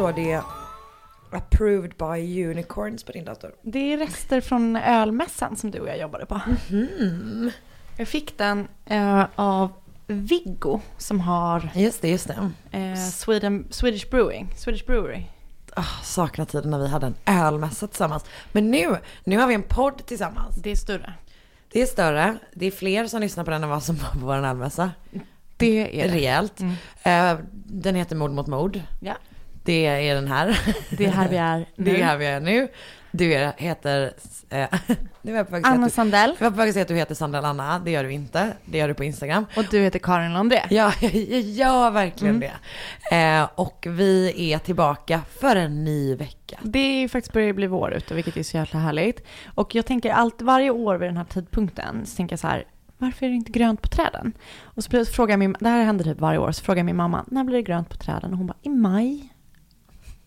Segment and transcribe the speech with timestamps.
[0.00, 0.42] Står det?
[1.30, 3.54] Approved by unicorns på din dator.
[3.62, 6.40] Det är rester från ölmässan som du och jag jobbade på.
[7.96, 9.72] Jag fick den eh, av
[10.06, 12.50] Viggo som har Just det, just det.
[12.78, 15.22] eh, Sweden, Swedish Brewing, Swedish Brewery.
[15.76, 18.24] Oh, saknar tiden när vi hade en ölmässa tillsammans.
[18.52, 20.56] Men nu, nu har vi en podd tillsammans.
[20.56, 21.14] Det är större.
[21.72, 24.18] Det är större, det är fler som lyssnar på den än vad som var på
[24.26, 24.90] vår ölmässa.
[25.56, 26.14] Det är det.
[26.14, 26.60] Rejält.
[27.02, 27.34] Eh,
[27.66, 28.80] den heter Mord mot mord.
[29.00, 29.14] Ja,
[29.62, 30.58] Det är den här.
[30.90, 32.02] det är här vi är Det är nu.
[32.02, 32.68] här vi är nu.
[33.12, 34.12] Du är, heter...
[34.50, 34.66] Eh,
[35.22, 37.38] nu var jag Anna Sandell jag var på väg att säga att du heter Sandra
[37.38, 37.78] Anna.
[37.78, 38.52] Det gör du inte.
[38.64, 39.46] Det gör du på Instagram.
[39.56, 40.62] och du heter Karin Londré.
[40.70, 42.50] Ja, jag gör verkligen Mm.
[43.10, 43.16] det.
[43.16, 46.58] Eh, och vi är tillbaka för en ny vecka.
[46.62, 49.26] Det är faktiskt börjar bli vår ute, vilket är så jäkla härligt.
[49.54, 52.64] Och jag tänker allt, varje år vid den här tidpunkten, så tänker jag så här,
[52.98, 54.32] varför är det inte grönt på träden?
[54.62, 56.96] Och så frågar jag min, det här händer typ varje år, så frågar jag min
[56.96, 58.32] mamma, när blir det grönt på träden?
[58.32, 59.32] Och hon bara, i maj.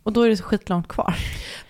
[0.03, 1.15] Och då är det så skitlångt kvar.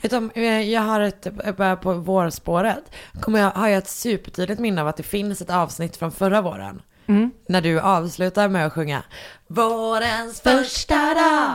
[0.02, 1.28] Vet du, eh, jag har ett,
[1.60, 2.84] eh, på vårspåret,
[3.22, 6.42] kommer jag, har jag ett supertydligt minne av att det finns ett avsnitt från förra
[6.42, 6.82] våren.
[7.08, 7.32] Mm.
[7.48, 9.04] När du avslutar med att sjunga
[9.48, 11.52] Vårens första dag.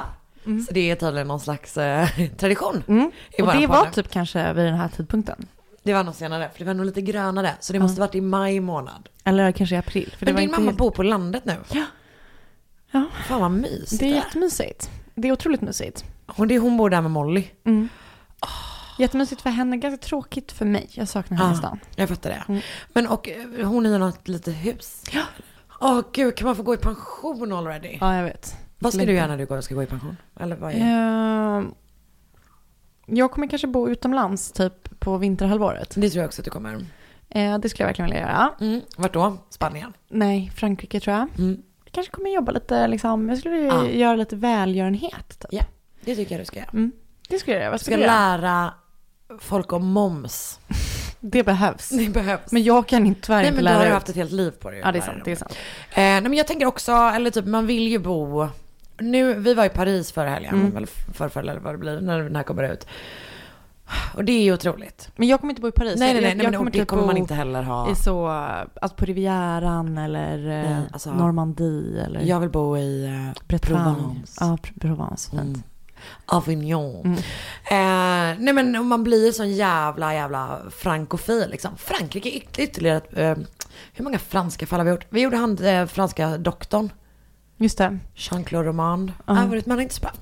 [0.67, 2.09] Så det är tydligen någon slags eh,
[2.39, 2.83] tradition.
[2.89, 3.11] Mm.
[3.43, 3.93] Och det var podd.
[3.93, 5.47] typ kanske vid den här tidpunkten.
[5.83, 7.55] Det var nog senare, för det var nog lite grönare.
[7.61, 9.09] Så det måste varit i maj månad.
[9.25, 10.15] Eller kanske i april.
[10.21, 10.79] Men din mamma helt...
[10.79, 11.57] bor på landet nu.
[11.73, 11.85] Ja.
[12.91, 13.05] Ja.
[13.27, 14.25] Fan vad mysigt Det är det är.
[14.25, 14.91] jättemysigt.
[15.15, 16.05] Det är otroligt mysigt.
[16.37, 17.45] Det, hon bor där med Molly.
[17.65, 17.89] Mm.
[18.99, 20.89] Jättemysigt för henne, ganska tråkigt för mig.
[20.93, 21.79] Jag saknar henne i stan.
[21.97, 22.45] Jag fattar det.
[22.49, 22.61] Mm.
[22.93, 25.03] Men och eh, hon är i något litet hus.
[25.13, 25.23] Ja.
[25.81, 27.99] Åh gud, kan man få gå i pension already?
[28.01, 28.57] Ja, jag vet.
[28.79, 29.13] Vad ska Längtar.
[29.13, 30.17] du göra när du går, ska gå i pension?
[30.41, 31.75] Eller vad är Ehm,
[33.07, 35.95] jag kommer kanske bo utomlands typ på vinterhalvåret.
[35.97, 36.75] Det tror jag också att du kommer.
[37.29, 38.55] Eh, det skulle jag verkligen vilja göra.
[38.61, 38.81] Mm.
[38.97, 39.37] Vart då?
[39.51, 39.93] Spanien?
[40.11, 41.29] Nej, Frankrike tror jag.
[41.39, 41.63] Mm.
[41.85, 43.87] Jag kanske kommer jobba lite, liksom, jag skulle Ja.
[43.89, 45.29] göra lite välgörenhet.
[45.41, 45.49] Typ.
[45.53, 45.63] Ja,
[46.09, 46.71] det tycker jag du ska göra.
[46.73, 46.93] Mm.
[47.29, 47.71] Det skulle jag göra.
[47.71, 48.37] Vad Du skulle ska göra?
[48.37, 48.75] lära
[49.39, 50.61] folk om moms.
[51.21, 51.89] Det behövs.
[51.89, 52.53] Det behövs.
[52.53, 53.95] Men jag kan inte, tyvärr Nej inte men du har lära ju ut.
[53.95, 54.79] haft ett helt liv på dig.
[54.85, 55.23] Ja, det är lära sant.
[55.25, 55.53] Det är sant.
[55.91, 58.49] Eh, nej men jag tänker också, eller typ man vill ju bo,
[58.99, 60.77] nu, vi var i Paris förra helgen, Mm.
[60.77, 62.87] eller förra eller vad det blir, när den här kommer ut.
[64.15, 65.11] Och det är ju otroligt.
[65.17, 65.99] Men jag kommer inte bo i Paris.
[65.99, 67.91] Nej nej nej, jag, nej jag kommer det typ kommer man inte heller ha.
[67.91, 73.05] i så, alltså på Rivieran eller eh, Nej, alltså- Normandie eller Jag vill bo i
[73.05, 73.95] eh, Bretagne.
[73.95, 74.37] Provence.
[74.41, 75.31] Ja, Pr- Provence.
[75.31, 75.43] Fint.
[75.43, 75.63] Mm.
[76.27, 77.01] Avignon.
[77.05, 77.19] Mm.
[77.65, 81.77] Eh, nej men man blir sån jävla jävla frankofil liksom.
[81.77, 83.37] Frankrike är ytterligare eh,
[83.93, 85.07] hur många franska fall har vi gjort?
[85.09, 86.91] Vi gjorde han eh, franska doktorn,
[87.57, 87.99] Just det.
[88.15, 89.13] Jean-Claude Romand.
[89.31, 89.53] Uh.
[89.53, 90.13] Uh, man har inte så bra.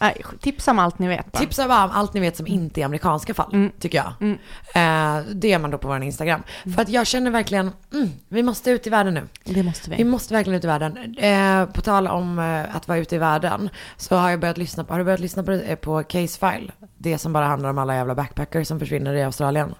[0.00, 1.38] Nej, tipsa om allt ni vet bara.
[1.38, 3.72] Tipsa bara om allt ni vet som inte är amerikanska fall, Mm.
[3.80, 4.12] tycker jag.
[4.20, 4.38] Mm.
[4.74, 6.42] Eh, det är man då på vår Instagram.
[6.74, 9.28] För att jag känner verkligen, mm, vi måste ut i världen nu.
[9.44, 9.96] Det måste vi.
[9.96, 11.16] Vi måste verkligen ut i världen.
[11.18, 14.84] Eh, på tal om eh, att vara ute i världen så har jag börjat lyssna
[14.84, 16.72] på, har du börjat lyssna på, eh, på Case File?
[16.98, 19.74] Det som bara handlar om alla jävla backpackers som försvinner i Australien.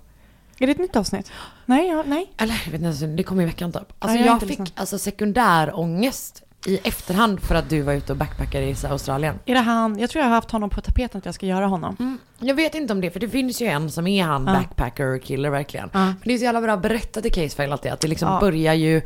[0.58, 1.32] Är det ett nytt avsnitt?
[1.66, 2.32] Nej, ja, nej.
[2.38, 3.82] Eller jag vet inte, det kom i veckan typ.
[3.98, 7.92] Alltså jag har jag inte fick alltså sekundär ångest i efterhand för att du var
[7.92, 9.38] ute och backpackade i Australien.
[9.46, 9.98] Är det han?
[9.98, 11.96] Jag tror jag har haft honom på tapeten att jag ska göra honom.
[12.00, 12.18] Mm.
[12.38, 14.52] Jag vet inte om det, för det finns ju en som är han Ja.
[14.52, 15.90] backpacker-killer verkligen.
[15.92, 15.98] Ja.
[16.04, 18.40] Men det är så jävla bra berättat i Case File alltid, att det liksom Ja.
[18.40, 19.02] börjar ju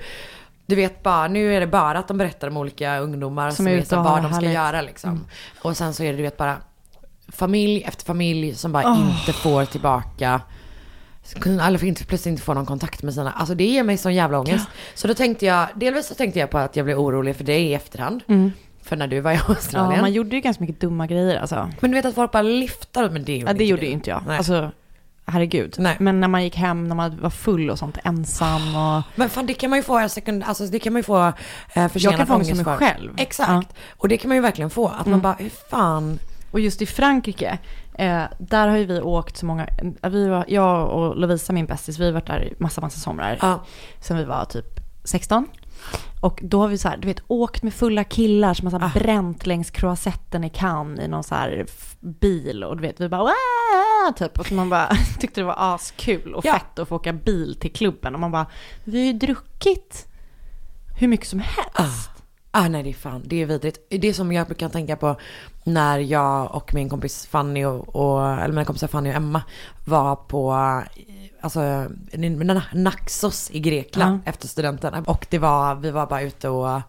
[0.67, 3.73] du vet bara, nu är det bara att de berättar om olika ungdomar som, är
[3.73, 5.11] är ute vad de ska göra liksom.
[5.11, 5.25] Mm.
[5.63, 6.57] Och sen så är det du vet bara
[7.29, 9.19] familj efter familj som bara Åh.
[9.19, 10.41] inte får tillbaka
[11.25, 13.97] Så kunde alla inte, plötsligt inte få någon kontakt med sina, alltså det ger mig
[13.97, 14.69] sån jävla ångest.
[14.95, 17.59] Så då tänkte jag, delvis så tänkte jag på att jag blev orolig för det
[17.59, 18.23] i efterhand.
[18.83, 20.01] För när du var i Ja, Australien.
[20.01, 21.71] man gjorde ju ganska mycket dumma grejer alltså.
[21.81, 24.11] Men du vet att folk bara lyfter, men det gjorde Ja, det gjorde ju inte
[24.11, 24.23] jag.
[24.27, 24.37] Nej.
[24.39, 24.71] Alltså,
[25.27, 25.75] herregud.
[25.79, 25.97] Nej.
[26.01, 29.03] Men när man gick hem, när man var full och sånt, ensam och...
[29.15, 31.33] Men fan det kan man ju få, sekund, alltså det kan man ju få
[31.75, 33.13] eh, Jag kan få ångest mig själv.
[33.17, 33.75] Exakt.
[33.97, 34.89] Och det kan man ju verkligen få.
[34.89, 36.19] Att man bara, hur fan.
[36.51, 37.59] Och just i Frankrike,
[37.95, 39.67] eh, där har ju vi åkt så många,
[40.03, 43.39] eh, vi var, jag och Lovisa min bästis, vi har varit där massa, massa somrar.
[43.43, 43.65] Ja.
[44.01, 45.47] Sen vi var typ 16.
[46.21, 48.87] Och då har vi så här, du vet, åkt med fulla killar som har så
[48.87, 51.67] här bränt längs croisetten i Cannes i någon så här
[52.01, 52.65] bil.
[52.65, 54.15] Och du vet, vi bara Wah!
[54.17, 54.39] typ.
[54.41, 54.89] Och man bara
[55.21, 56.53] tyckte det var askul och Ja.
[56.53, 58.15] fett att få åka bil till klubben.
[58.15, 58.47] Och man bara,
[58.85, 60.07] vi har ju druckit
[60.99, 61.71] hur mycket som helst.
[61.75, 62.14] Ah,
[62.69, 63.79] nej det är fan, det är vidrigt.
[63.89, 65.17] Det är som jag kan tänka på
[65.65, 69.43] när jag och min kompis Fanny och, och eller mina kompisar Fanny och Emma
[69.85, 70.53] var på
[71.41, 71.89] alltså,
[72.73, 75.05] Naxos i Grekland efter studenten.
[75.05, 76.81] Och det var, vi var bara ute och,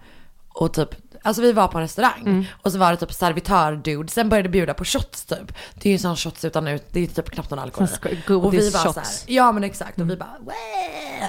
[0.49, 0.89] och typ,
[1.25, 4.73] alltså vi var på en restaurang och så var det typ servitör-dude, sen började bjuda
[4.73, 5.53] på shots typ.
[5.73, 8.21] Det är ju sån shots utan ut, det är typ knappt någon alkohol Och vi
[8.37, 8.93] bara godisshots.
[8.93, 10.55] så här, ja men exakt, och vi bara, Wah!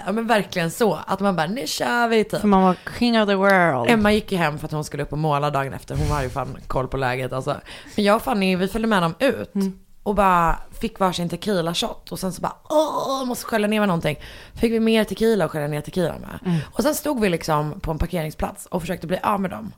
[0.07, 0.99] ja men verkligen så.
[1.07, 2.41] Att man bara, nu kör vi typ.
[2.41, 3.91] För man var king of the world.
[3.91, 5.97] Emma gick ju hem för att hon skulle upp och måla dagen efter.
[5.97, 7.57] Hon har ju fan koll på läget alltså.
[7.97, 9.53] Men jag och Fanny, vi följde med dem ut.
[10.07, 12.13] Och bara fick varsin tequila shot.
[12.13, 14.19] Och sen så bara, åh, måste skölja ner med någonting.
[14.55, 16.61] Fick vi mer tequila och skölja ner tequila med.
[16.73, 19.73] Och sen stod vi liksom på en parkeringsplats och försökte bli av med dem.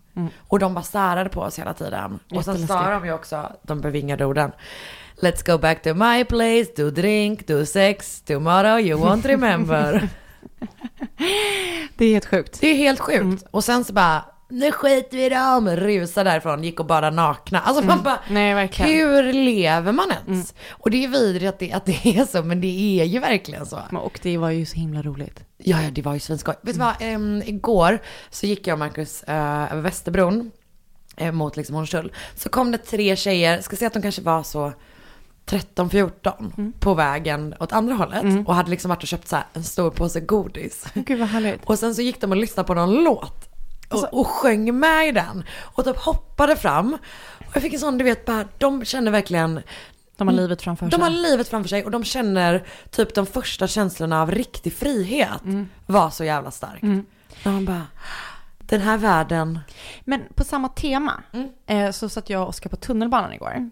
[0.49, 2.19] Och de bara stärade på oss hela tiden.
[2.31, 4.53] Och sen sa de ju också, de bevingade orden.
[5.21, 10.09] Let's go back to my place, do drink, do sex, tomorrow you won't remember.
[11.97, 12.61] Det är helt sjukt.
[12.61, 13.45] Det är helt sjukt.
[13.51, 17.61] Och sen så bara, nu skiter vi i dem, rusade därifrån, gick och bara nakna.
[17.61, 18.91] Alltså man bara, Nej, verkligen.
[18.93, 20.55] hur lever man ens?
[20.71, 23.67] Och det är vidrigt att det, att det är så, men det är ju verkligen
[23.67, 23.81] så.
[23.93, 25.45] Och det var ju så himla roligt.
[25.59, 26.55] Ja, ja det var ju svinskoj.
[26.63, 27.99] Vet du vad, Ehm, igår
[28.31, 30.51] så gick jag och Marcus eh, över Västerbron
[31.17, 32.13] eh, mot liksom Hornstull.
[32.35, 34.73] Så kom det tre tjejer, ska säga att de kanske var så
[35.47, 38.47] 13-14 på vägen åt andra hållet.
[38.47, 40.85] Och hade liksom varit och köpt så en stor påse godis.
[40.95, 41.65] Gud vad härligt.
[41.65, 43.48] Och sen så gick de och lyssnade på någon låt.
[43.89, 45.45] Och, och sjöng med i den.
[45.75, 46.95] Och typ hoppade fram.
[47.39, 49.63] Och jag fick en sån, du vet, bara, de känner verkligen,
[50.17, 51.01] De har livet framför de sig.
[51.01, 55.43] har livet framför sig och de känner typ de första känslorna av riktig frihet.
[55.87, 56.83] Var så jävla starkt.
[57.45, 57.87] Och man bara,
[58.59, 59.59] den här världen,
[60.05, 61.49] Men på samma tema Mm.
[61.67, 63.71] eh, så satt jag och Oskar på tunnelbanan igår.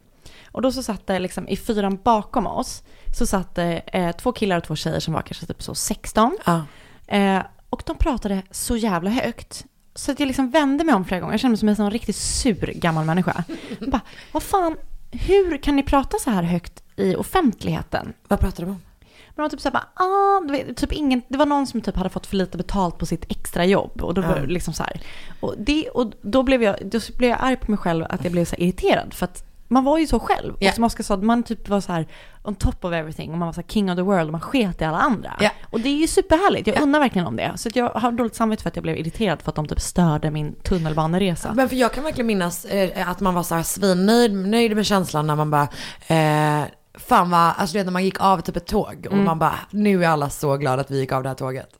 [0.53, 2.83] Och då så satt det liksom i fyran bakom oss
[3.19, 6.39] så satt det eh, två killar och två tjejer som var kanske typ så 16.
[6.47, 6.63] ja.
[7.07, 9.65] Eh, och de pratade så jävla högt.
[9.97, 11.33] Så att jag liksom vände mig om flera gånger.
[11.33, 13.45] Jag kände mig som en sån riktigt sur gammal människa.
[13.79, 14.01] Jag bara,
[14.33, 14.77] vad fan,
[15.11, 18.13] hur kan ni prata så här högt i offentligheten?
[18.29, 18.81] vad pratar de om?
[19.01, 21.81] Men de var typ såhär bara, ah, du vet, typ ingen, det var någon som
[21.81, 24.29] typ hade fått för lite betalt på sitt extra jobb och då Ja.
[24.29, 25.01] var det liksom så här.
[25.41, 28.33] Och, det, och då blev jag, då blev jag arg på mig själv att jag
[28.33, 30.55] blev så irriterad för att man var ju så själv.
[30.59, 30.69] Ja.
[30.69, 32.07] Och som Oskar sa, man typ var så här
[32.43, 34.81] on top of everything och man var så king of the world och man sket
[34.81, 35.33] i alla andra.
[35.41, 35.51] Ja.
[35.71, 37.53] Och det är ju superhärligt, jag undrar verkligen om det.
[37.57, 40.31] Så jag har dåligt samvete för att jag blev irriterad för att de typ störde
[40.31, 41.53] min tunnelbaneresa.
[41.55, 44.87] Men för jag kan verkligen minnas eh, att man var så här svinnöjd nöjd med
[44.87, 45.69] känslan när man bara,
[46.07, 46.65] eh,
[46.95, 50.09] fan vad, alltså när man gick av typ ett tåg och man bara, nu är
[50.09, 51.77] alla så glada att vi gick av det här tåget.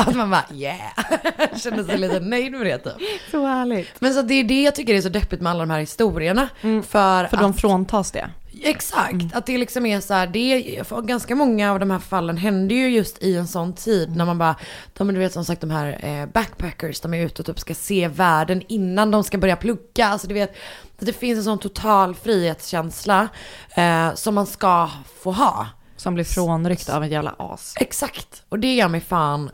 [0.00, 0.76] Att man bara, yeah,
[1.56, 2.92] kände sig lite nöjd med det typ.
[3.30, 4.00] Så härligt.
[4.00, 6.48] Men så det är det jag tycker är så deppigt med alla de här historierna.
[6.60, 6.82] För, Mm.
[6.82, 8.30] För att, de fråntas det.
[8.62, 11.98] Exakt, att det liksom är så här, det är, för ganska många av de här
[11.98, 14.56] fallen händer ju just i en sån tid när man bara,
[14.92, 17.74] de, du vet som sagt de här eh, backpackers, de är ute och typ ska
[17.74, 20.06] se världen innan de ska börja plugga.
[20.06, 20.56] Alltså du vet,
[20.98, 23.28] det finns en sån total frihetskänsla
[23.74, 24.90] eh, som man ska
[25.22, 25.66] få ha.
[25.96, 27.74] Som blir frånryckt av en jävla as.
[27.76, 29.50] Exakt, och det gör mig fan,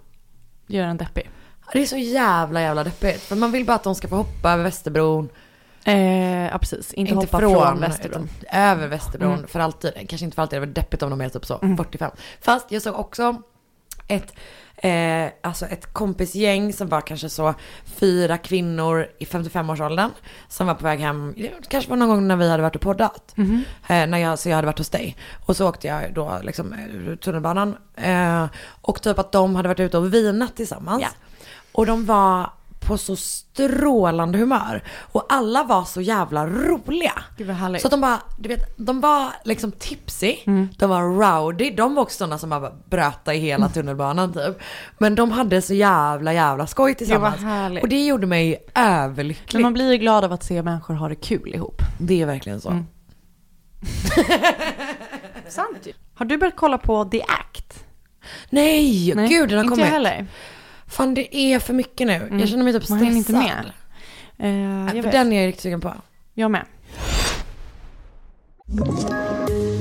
[0.67, 1.31] Gör en deppig.
[1.73, 3.23] det är så jävla jävla deppigt.
[3.23, 5.29] För man vill bara att de ska få hoppa över Västerbron.
[5.85, 6.93] Eh, ja, precis.
[6.93, 8.29] Inte, Inte hoppa från, från, Västerbron.
[8.53, 9.93] över Västerbron för alltid.
[10.09, 12.11] Kanske inte för alltid, det var deppigt om de är typ så, 45.
[12.41, 13.43] Fast jag såg också
[14.09, 14.33] ett,
[14.76, 17.54] eh, alltså ett kompisgäng som var kanske så
[17.85, 20.11] fyra kvinnor i 55-årsåldern
[20.49, 22.83] som var på väg hem, det kanske var någon gång när vi hade varit och
[22.83, 23.35] poddat.
[23.88, 25.16] Eh, när jag, så jag hade varit hos dig.
[25.47, 27.76] Och så åkte jag då liksom ur tunnelbanan.
[27.97, 28.47] Eh,
[28.80, 31.02] och typ att de hade varit ute och vinat tillsammans.
[31.02, 31.09] Ja.
[31.73, 32.50] Och de var
[32.87, 34.83] på så strålande humör.
[35.12, 37.12] Och alla var så jävla roliga.
[37.37, 37.83] Gud vad härligt.
[37.83, 40.69] Så att de bara, du vet, de var liksom tipsy, Mm.
[40.78, 44.59] de var rowdy, de var också sådana som bara bröta i hela tunnelbanan typ.
[44.99, 47.40] Men de hade så jävla jävla skoj tillsammans.
[47.43, 47.83] härligt.
[47.83, 49.59] Och det gjorde mig överlycklig.
[49.59, 51.83] Men man blir ju glad av att se människor ha det kul ihop.
[51.99, 52.69] Det är verkligen så.
[52.71, 52.87] Mm.
[55.49, 55.93] Sant ju.
[56.14, 57.85] Har du börjat kolla på The Act?
[58.50, 59.78] Nej, gud den har inte kommit.
[59.87, 60.26] jag heller.
[60.88, 62.28] Fan det är för mycket nu.
[62.40, 63.07] Jag känner mig typ Man stressad.
[63.07, 63.64] hinner inte med.
[64.38, 65.12] Eh, För jag vet.
[65.12, 65.95] den är jag riktigt sugen på.
[66.35, 66.64] Jag med.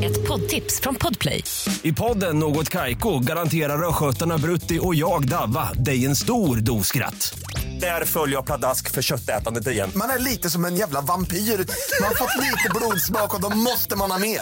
[0.04, 1.44] Ett poddtips från Podplay.
[1.84, 7.40] I podden Något Kaiko garanterar östgötarna Brutti och jag, Davva, dig en stor dos skratt.
[7.82, 9.92] Där följer jag pladask för köttätandet igen.
[9.96, 11.38] Man är lite som en jävla vampyr.
[11.38, 14.42] Man har fått lite blodsmak och då måste man ha mer.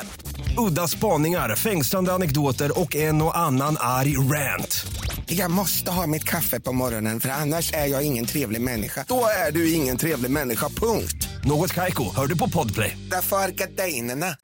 [0.58, 4.86] Udda spaningar, fängslande anekdoter och en och annan arg rant.
[5.26, 9.06] Jag måste ha mitt kaffe på morgonen för annars är jag ingen trevlig människa.
[9.08, 11.28] Då är du ingen trevlig människa, punkt.
[11.44, 12.98] Något Kaiko, hör du på Podplay.
[13.12, 14.36] Därför är gardinerna.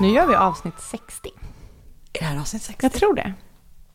[0.00, 1.28] Nu gör vi avsnitt 60.
[2.12, 2.82] Är det här avsnitt 60?
[2.82, 3.34] Jag tror det.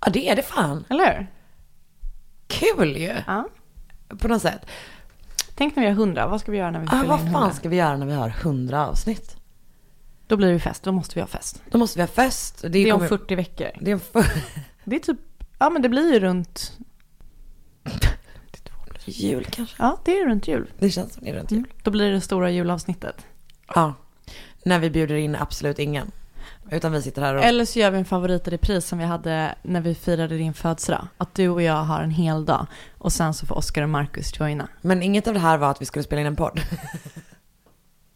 [0.05, 0.85] Ja det är det fan.
[0.89, 1.27] Eller hur?
[2.47, 3.15] Kul ju.
[3.27, 3.47] Ja.
[4.19, 4.65] På något sätt.
[5.55, 6.27] Tänk när vi har 100.
[6.27, 7.53] Vad ska vi göra när vi Ah, spelar vad in fan 100?
[7.55, 9.35] ska vi göra när vi har 100 avsnitt?
[10.27, 10.83] Då blir det fest.
[10.83, 11.61] Då måste vi ha fest.
[11.71, 12.61] Då måste vi ha fest.
[12.61, 13.67] Det, Det är om kommer- 40 veckor.
[13.81, 13.99] Det är.
[14.83, 15.17] Det är typ,
[15.59, 16.77] ja men det blir ju runt,
[19.05, 19.75] jul kanske.
[19.79, 20.71] ja det är runt jul.
[20.79, 21.57] Det känns som det är runt jul.
[21.59, 21.69] Mm.
[21.83, 23.25] Då blir det det stora julavsnittet.
[23.75, 23.93] Ja.
[24.65, 26.11] När vi bjuder in absolut ingen.
[26.73, 27.43] Utan vi sitter här och...
[27.43, 30.53] Eller så gör vi en favorit i repris som vi hade när vi firade din
[30.53, 31.07] födelsedag.
[31.17, 34.39] Att du och jag har en hel dag och sen så får Oskar och Marcus
[34.39, 34.67] joina.
[34.81, 36.59] Men inget av det här var att vi skulle spela in en podd.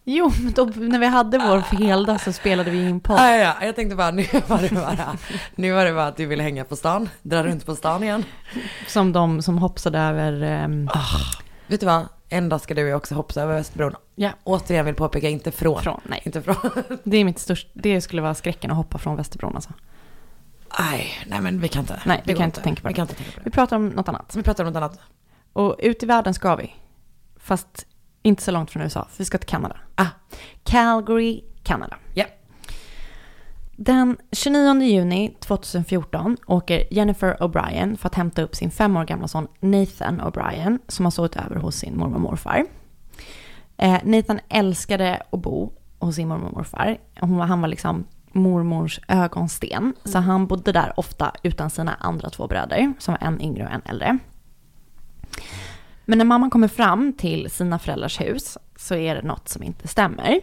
[0.09, 3.17] Jo, men då, när vi hade vår heldag så spelade vi in podd.
[3.19, 5.17] Ah, ja, jag tänkte bara nu var det bara,
[5.55, 8.23] nu var det bara att du ville hänga på stan, dra runt på stan igen.
[8.87, 10.41] Som de som hoppsade över...
[10.43, 10.89] ehm,
[11.67, 12.05] Vet du vad?
[12.29, 13.95] En dag ska du och jag också hoppa över Västerbron.
[14.15, 14.31] Ja.
[14.43, 15.81] Återigen vill påpeka, inte från.
[15.81, 16.21] Från, nej.
[16.25, 16.55] Inte från.
[17.03, 19.69] Det är mitt största, det skulle vara skräcken att hoppa från Västerbron alltså.
[20.79, 22.01] Nej, nej men vi kan inte.
[22.05, 22.95] Nej, vi kan inte tänka på Vi det.
[22.95, 23.51] kan inte tänka på Vi det.
[23.51, 24.35] pratar om något annat.
[24.35, 24.99] Vi pratar om något annat.
[25.53, 26.75] Och ut i världen ska vi.
[27.37, 27.85] Fast
[28.21, 29.77] inte så långt från USA, för vi ska till Kanada.
[29.95, 30.05] Ah,
[30.63, 31.97] Calgary, Kanada.
[32.13, 32.25] ja.
[33.79, 39.27] Den 29 juni 2014 åker Jennifer O'Brien för att hämta upp sin fem år gamla
[39.27, 42.65] son Nathan O'Brien som har sovit över hos sin mormor och morfar.
[43.77, 46.97] Eh, Nathan älskade att bo hos sin mormor och morfar.
[47.19, 49.93] Hon var, han var liksom mormors ögonsten.
[50.03, 53.71] Så han bodde där ofta utan sina andra två bröder som var en yngre och
[53.71, 54.17] en äldre.
[56.05, 59.87] Men när mamman kommer fram till sina föräldrars hus så är det något som inte
[59.87, 60.39] stämmer.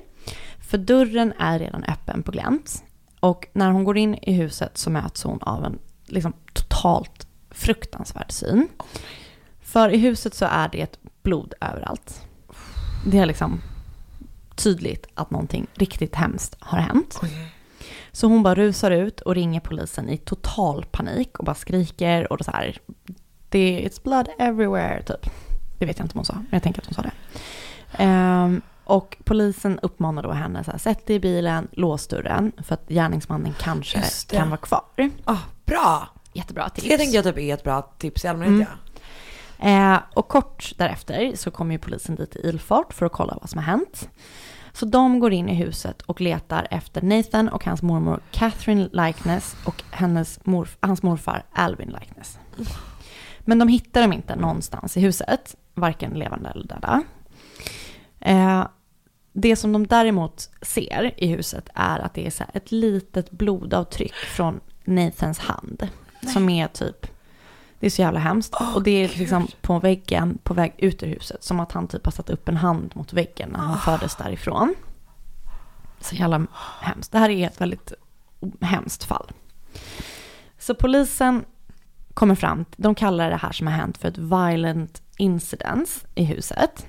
[0.60, 2.84] För dörren är redan öppen på glänt.
[3.24, 8.32] Och när hon går in i huset så möts hon av en liksom, totalt fruktansvärd
[8.32, 8.68] syn.
[9.60, 12.26] För i huset så är det blod överallt.
[13.06, 13.60] Det är liksom
[14.54, 17.20] tydligt att någonting riktigt hemskt har hänt.
[18.12, 22.44] Så hon bara rusar ut och ringer polisen i total panik och bara skriker och
[22.44, 22.78] så här.
[23.48, 25.30] Det är it's blood everywhere typ.
[25.78, 27.12] Det vet jag inte om hon sa, men jag tänker att hon sa det.
[27.98, 32.74] Ehm, och polisen uppmanar då henne så här, sätt dig i bilen, lås dörren för
[32.74, 34.02] att gärningsmannen kanske
[34.36, 34.82] kan vara kvar.
[35.24, 36.08] Ah, bra.
[36.32, 36.88] Jättebra tips.
[36.88, 38.66] Det tänker jag typ är ett bra tips i allmänhet Mm.
[38.66, 39.94] ja.
[39.94, 43.50] Eh, och kort därefter så kommer ju polisen dit i ilfart för att kolla vad
[43.50, 44.08] som har hänt.
[44.72, 49.56] Så de går in i huset och letar efter Nathan och hans mormor Catherine Likeness
[49.64, 52.38] och hennes morf- hans morfar Alvin Likeness.
[53.40, 57.02] Men de hittar dem inte någonstans i huset, varken levande eller döda.
[58.24, 58.66] Eh,
[59.32, 64.14] det som de däremot ser i huset är att det är så ett litet blodavtryck
[64.14, 65.88] från Nathans hand.
[66.32, 67.06] Som är typ,
[67.80, 68.54] det är så jävla hemskt.
[68.74, 71.44] och det är liksom på väggen på väg ut ur huset.
[71.44, 74.74] Som att han typ har satt upp en hand mot väggen när han fördes därifrån.
[76.00, 76.46] Så jävla
[76.80, 77.12] hemskt.
[77.12, 77.92] Det här är ett väldigt
[78.60, 79.32] hemskt fall.
[80.58, 81.44] Så polisen
[82.14, 86.86] kommer fram, de kallar det här som har hänt för ett violent incident i huset.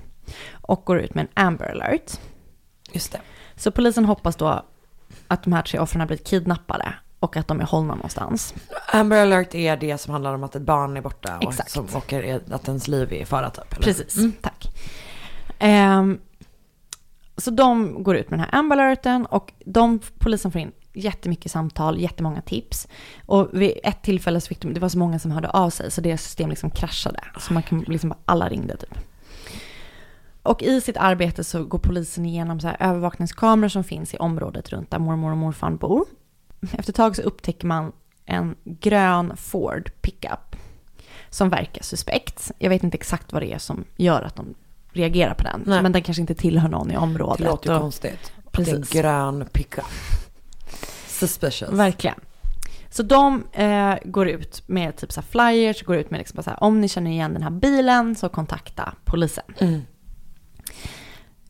[0.52, 2.12] Och går ut med en Amber alert.
[2.92, 3.20] Just det.
[3.56, 4.64] Så polisen hoppas då
[5.28, 8.54] att de här tre offren har blivit kidnappade och att de är hållna någonstans.
[8.92, 11.70] Amber alert är det som handlar om att ett barn är borta och Exakt.
[11.70, 13.72] som åker, att ens liv är i fara typ.
[13.72, 13.82] eller?
[13.84, 14.66] Precis, tack.
[15.58, 16.18] Ehm,
[17.36, 21.52] så de går ut med den här Amber alerten och de, polisen får in jättemycket
[21.52, 22.88] samtal, jättemånga tips.
[23.26, 25.90] Och vid ett tillfälle så fick de, det var så många som hörde av sig
[25.90, 27.20] så deras system liksom kraschade.
[27.38, 28.98] Så man kan liksom, bara- alla ringde typ.
[30.46, 34.90] Och i sitt arbete så går polisen igenom så övervakningskameror som finns i området runt
[34.90, 36.04] där mormor och morfar bor.
[36.72, 37.92] Efter ett tag så upptäcker man
[38.24, 40.56] en grön Ford pickup
[41.30, 42.50] som verkar suspekt.
[42.58, 44.54] Jag vet inte exakt vad det är som gör att de
[44.92, 45.62] reagerar på den.
[45.66, 45.82] Nej.
[45.82, 47.38] Men den kanske inte tillhör någon i området.
[47.38, 48.32] Det låter ju och- konstigt.
[48.50, 48.74] Precis.
[48.74, 49.84] En grön pickup.
[51.06, 51.72] Suspicious.
[51.72, 52.20] Verkligen.
[52.90, 56.62] Så de eh, går ut med typ så flyers, går ut med liksom så här,
[56.62, 59.44] om ni känner igen den här bilen så kontakta polisen.
[59.58, 59.80] Mm.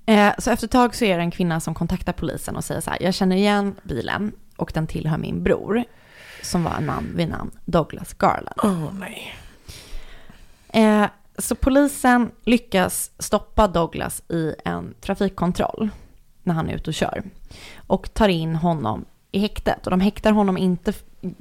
[0.06, 2.80] Eh, så efter ett tag så är det en kvinna som kontaktar polisen och säger
[2.80, 5.84] så här, jag känner igen bilen och den tillhör min bror
[6.42, 8.60] som var en man vid namn Douglas Garland.
[8.62, 9.34] Åh nej.
[10.68, 11.06] Eh,
[11.38, 15.90] så polisen lyckas stoppa Douglas i en trafikkontroll
[16.42, 17.22] när han är ute och kör.
[17.76, 19.86] Och tar in honom i häktet.
[19.86, 20.92] Och de häktar honom inte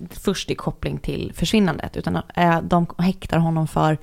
[0.10, 3.98] först i koppling till försvinnandet, utan eh, de häktar honom för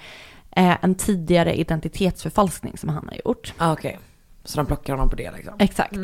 [0.50, 3.54] eh, en tidigare identitetsförfalskning som han har gjort.
[3.58, 3.98] Ah, Okej.
[4.44, 5.54] Så de plockar honom på det liksom?
[5.58, 5.96] Exakt.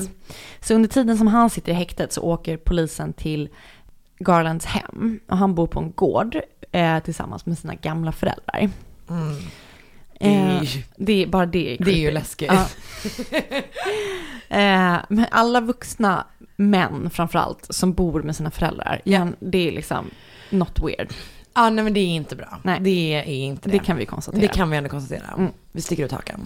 [0.60, 3.48] Så under tiden som han sitter i häktet så åker polisen till
[4.18, 5.20] Garlands hem.
[5.28, 6.40] Och han bor på en gård
[6.72, 8.70] eh, tillsammans med sina gamla föräldrar.
[9.10, 9.36] Mm.
[10.20, 11.74] Det är Eh, det är bara det.
[11.74, 12.52] är Det är ju läskigt.
[12.52, 12.66] Ja.
[14.56, 16.26] eh, men alla vuxna
[16.56, 20.10] män framförallt som bor med sina föräldrar, igen, det är liksom
[20.50, 21.12] not weird.
[21.54, 22.60] Ja, nej men det är inte bra.
[22.62, 22.80] Nej.
[22.80, 23.78] Det är inte det.
[23.78, 24.40] Det kan vi konstatera.
[24.40, 25.34] Det kan vi ändå konstatera.
[25.38, 25.52] Mm.
[25.72, 26.40] Vi sticker ut hakan.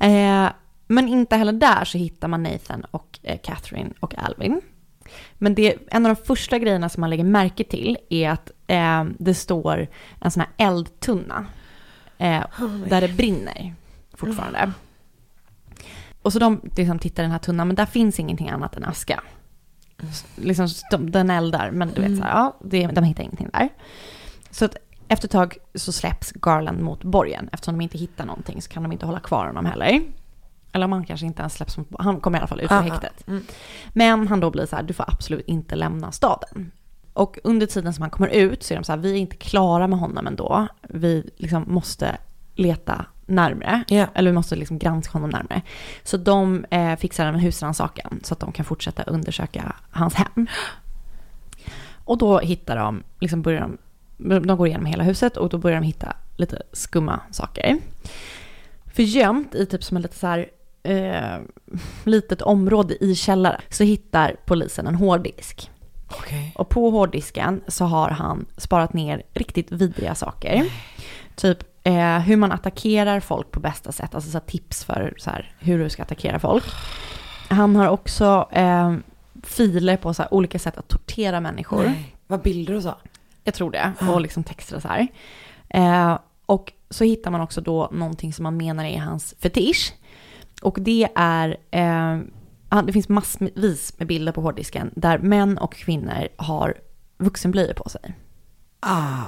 [0.00, 0.48] Eh,
[0.86, 4.60] men inte heller där så hittar man Nathan och eh, Catherine och Alvin.
[5.34, 9.04] Men det, en av de första grejerna som man lägger märke till är att eh,
[9.18, 9.86] det står
[10.20, 11.46] en sån här eldtunna
[12.18, 12.42] eh,
[12.88, 13.74] där det brinner
[14.14, 14.72] fortfarande.
[16.22, 18.84] Och så de liksom tittar i den här tunnan, men där finns ingenting annat än
[18.84, 19.22] aska.
[19.98, 23.48] S- Liksom, de, den eldar, men du vet så här, ja, det, de hittar ingenting
[23.52, 23.68] där.
[24.50, 24.76] Så att
[25.10, 27.48] efter ett tag så släpps Garland mot borgen.
[27.52, 30.02] Eftersom de inte hittar någonting så kan de inte hålla kvar honom heller.
[30.72, 33.28] Eller man kanske inte ens släpps mot Han kommer i alla fall ut ur häktet.
[33.28, 33.44] mm.
[33.92, 36.70] Men han då blir så här, du får absolut inte lämna staden.
[37.12, 39.36] Och under tiden som han kommer ut så är de så här, vi är inte
[39.36, 40.66] klara med honom ändå.
[40.82, 42.18] Vi liksom måste
[42.54, 43.84] leta närmre.
[43.88, 44.06] Ja.
[44.14, 45.62] Eller vi måste liksom granska honom närmare.
[46.02, 50.46] Så de eh, fixar en husrannsakan så att de kan fortsätta undersöka hans hem.
[52.04, 53.78] Och då hittar de, liksom börjar de,
[54.20, 57.78] de går igenom hela huset och då börjar de hitta lite skumma saker.
[58.86, 60.46] För gömt i typ som en lite så här,
[60.82, 61.38] eh,
[62.04, 65.70] litet område i källaren så hittar polisen en hårddisk.
[66.06, 66.52] Okej.
[66.54, 70.64] Och på hårddisken så har han sparat ner riktigt vidriga saker.
[71.34, 75.30] Typ eh, hur man attackerar folk på bästa sätt, alltså så här tips för så
[75.30, 76.64] här, hur du ska attackera folk.
[77.48, 78.94] Han har också eh,
[79.42, 81.84] filer på så här, olika sätt att tortera människor.
[81.84, 82.16] Nej.
[82.26, 82.94] Vad bilder och så?
[83.50, 83.92] Jag tror det.
[84.12, 85.08] Och liksom texter och så här.
[85.68, 89.94] Eh, och så hittar man också då någonting som man menar är hans fetisch.
[90.62, 92.18] Och det är, eh,
[92.86, 96.74] det finns massvis med bilder på hårddisken där män och kvinnor har
[97.18, 98.14] vuxenblöjor på sig.
[98.80, 99.22] Ah.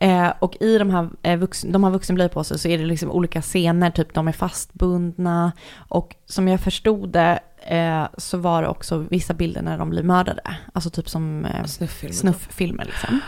[0.00, 2.84] Eh, och i de här, eh, vux, de har vuxenblöjor på sig så är det
[2.84, 5.52] liksom olika scener, typ de är fastbundna.
[5.76, 10.02] Och som jag förstod det eh, så var det också vissa bilder när de blir
[10.02, 10.42] mördade.
[10.72, 12.14] Alltså typ som eh, Snufffilmer.
[12.14, 13.20] snufffilmer liksom.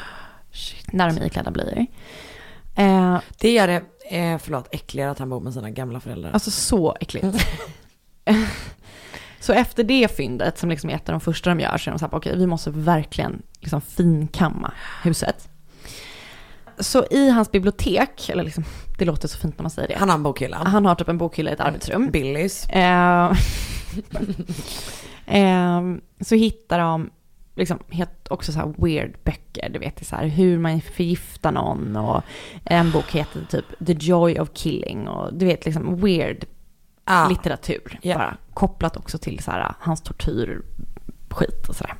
[0.60, 0.92] Shit.
[0.92, 1.86] När de är iklädda blöjor.
[2.74, 3.82] Eh, Det gör det,
[4.16, 6.30] eh, förlåt, äckligare att han bor med sina gamla föräldrar.
[6.30, 7.26] alltså så äckligt.
[9.40, 11.92] så efter det fyndet, som liksom är ett av de första de gör, så är
[11.92, 15.48] de så här, okej, vi måste verkligen liksom finkamma huset.
[16.78, 18.64] Så i hans bibliotek, eller liksom,
[18.98, 19.96] det låter så fint när man säger det.
[19.98, 20.56] Han har en bokhylla.
[20.56, 22.10] Han har typ en bokhylla i ett arbetsrum.
[22.10, 22.68] Billys.
[22.68, 23.32] Eh,
[25.36, 25.80] eh,
[26.20, 27.10] så hittar de
[27.54, 32.22] liksom helt också så weird böcker, du vet, så här hur man förgiftar någon och
[32.64, 36.44] en bok heter typ The Joy of Killing och du vet liksom weird
[37.04, 37.28] Ah.
[37.28, 38.14] litteratur Ja.
[38.18, 41.94] bara kopplat också till så här hans tortyrskit och sådär.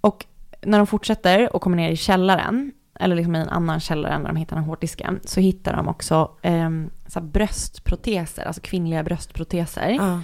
[0.00, 0.26] Och
[0.60, 4.26] när de fortsätter och kommer ner i källaren, eller liksom i en annan källare när
[4.26, 6.70] de hittar den hårddisken, så hittar de också eh,
[7.06, 9.98] så bröstproteser, alltså kvinnliga bröstproteser.
[10.00, 10.20] Ah.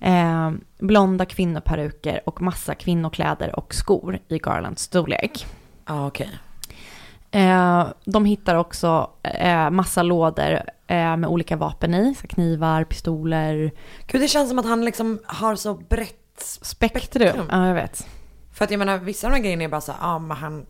[0.00, 5.46] Eh, blonda kvinnoperuker och massa kvinnokläder och skor i Garlands storlek.
[5.84, 6.38] ah, okej.
[7.30, 13.70] Eh, de hittar också eh, massa lådor eh, med olika vapen i, så knivar, pistoler,
[14.06, 16.16] Gud, det känns som att han liksom har så brett
[16.62, 17.00] spektrum.
[17.00, 17.46] Spektrum.
[17.50, 18.06] Ja, jag vet.
[18.52, 20.66] För att jag menar, vissa av de här grejerna är bara så ja men han...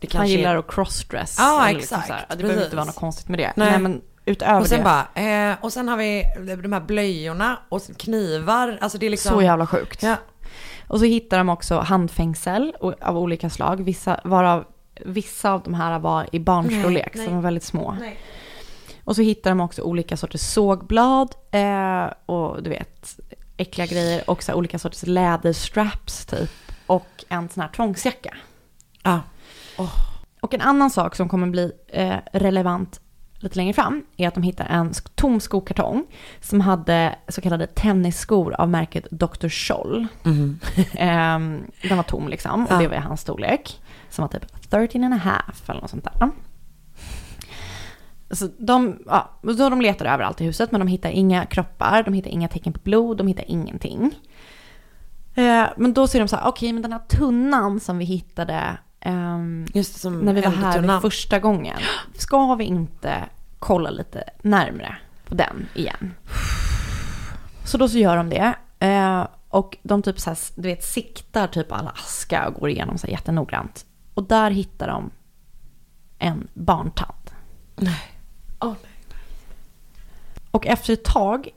[0.00, 0.58] Det kanske Han gillar är...
[0.58, 1.36] att crossdress.
[1.38, 2.36] Ja, liksom exakt, här.
[2.36, 3.52] Det behöver inte vara något konstigt med det.
[3.56, 3.70] Nej.
[3.70, 4.84] Nej, men utöver Och sen det.
[4.84, 6.24] bara, eh, och sen har vi
[6.62, 8.78] de här blöjorna och knivar.
[8.80, 9.32] Alltså det är liksom...
[9.32, 10.02] Så jävla sjukt.
[10.02, 10.16] Ja.
[10.86, 13.84] Och så hittar de också handfängsel av olika slag.
[13.84, 14.64] Vissa, varav,
[15.04, 17.96] vissa av de här var i barnstorlek, så de var väldigt små.
[18.00, 18.18] Nej.
[19.04, 23.20] Och så hittar de också olika sorters sågblad eh, och du vet,
[23.56, 24.30] äckliga grejer.
[24.30, 26.50] Och så olika sorters läderstraps typ.
[26.86, 28.36] Och en sån här tvångsjacka.
[29.02, 29.20] Ja.
[30.40, 33.00] Och en annan sak som kommer bli eh, relevant
[33.42, 36.04] lite längre fram är att de hittar en tom skokartong
[36.40, 39.48] som hade så kallade tennisskor av märket Dr.
[39.48, 40.06] Scholl.
[40.94, 43.80] Ehm, den var tom liksom och det var hans storlek.
[44.10, 46.30] Som var typ 13 and a half eller något sånt där.
[48.30, 52.14] Så de, ja, då de letar överallt i huset men de hittar inga kroppar, de
[52.14, 54.14] hittar inga tecken på blod, de hittar ingenting.
[55.34, 58.78] Eh, men då ser de så här, okej men den här tunnan som vi hittade
[59.02, 61.78] ehm, Just det, som när vi var här första gången.
[62.14, 63.24] Ska vi inte
[63.58, 64.96] kolla lite närmre
[65.28, 66.14] på den igen?
[67.64, 68.54] Så då så gör de det.
[68.78, 72.98] Eh, och de typ så här, du vet, siktar typ all aska och går igenom
[72.98, 73.86] så här jättenoggrant.
[74.14, 75.10] Och där hittar de
[76.18, 77.30] en barntand.
[78.60, 78.72] Åh,
[80.50, 81.48] Och efter ett tag,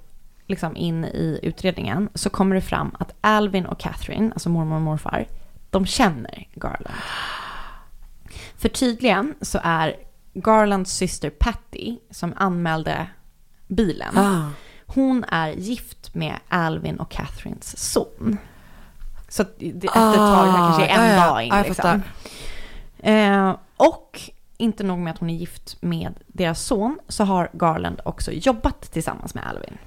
[0.48, 4.82] liksom in i utredningen, så kommer det fram att Alvin och Catherine, alltså mormor och
[4.82, 5.26] morfar,
[5.76, 6.96] de känner Garland.
[8.58, 9.96] För tydligen så är
[10.34, 13.08] Garlands syster Patty, som anmälde
[13.68, 14.50] bilen, Ah.
[14.86, 18.38] hon är gift med Alvin och Catherines son.
[19.30, 22.02] Så det, efter ett Ah, tag, kanske en ja, dag in Ja, liksom.
[23.00, 24.22] Eh, och
[24.58, 28.82] inte nog med att hon är gift med deras son så har Garland också jobbat
[28.92, 29.78] tillsammans med Alvin.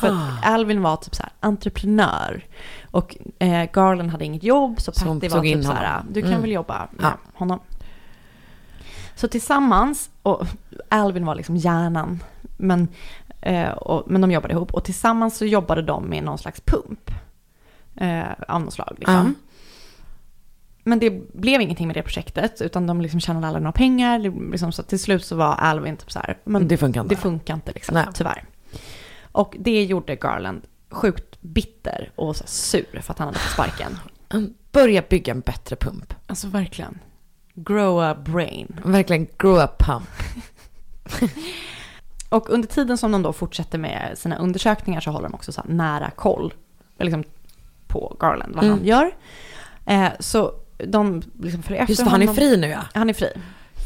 [0.00, 2.44] För att Alvin var typ så här entreprenör
[2.90, 6.42] och eh, Garland hade inget jobb så Patty var typ så här, du kan Mm.
[6.42, 7.12] väl jobba med Ja.
[7.34, 7.60] honom.
[9.14, 10.46] Så tillsammans, och
[10.88, 12.22] Alvin var liksom hjärnan,
[12.56, 12.88] men,
[13.40, 17.10] eh, och, men de jobbade ihop och tillsammans så jobbade de med någon slags pump
[17.96, 18.94] eh, av något slag.
[18.98, 19.34] Liksom.
[20.84, 24.18] Men det blev ingenting med det projektet, utan de liksom tjänade aldrig några pengar.
[24.50, 27.14] Liksom, så till slut så var Alvin typ så här, men Det funkar inte.
[27.14, 28.04] det funkar inte liksom, Nej.
[28.14, 28.44] tyvärr.
[29.36, 33.98] Och det gjorde Garland sjukt bitter och sur för att han hade fått sparken.
[34.72, 36.14] Börja bygga en bättre pump.
[36.26, 36.98] Alltså verkligen.
[37.54, 38.80] Grow a brain.
[38.84, 40.08] Verkligen grow up pump.
[42.28, 45.62] Och under tiden som de då fortsätter med sina undersökningar så håller de också så
[45.64, 46.54] nära koll
[46.98, 47.24] liksom,
[47.86, 48.78] på Garland, vad Mm.
[48.78, 49.10] han gör.
[49.86, 52.80] Eh, så de liksom följer efter Just det, han är fri nu ja.
[52.94, 53.28] Han är fri.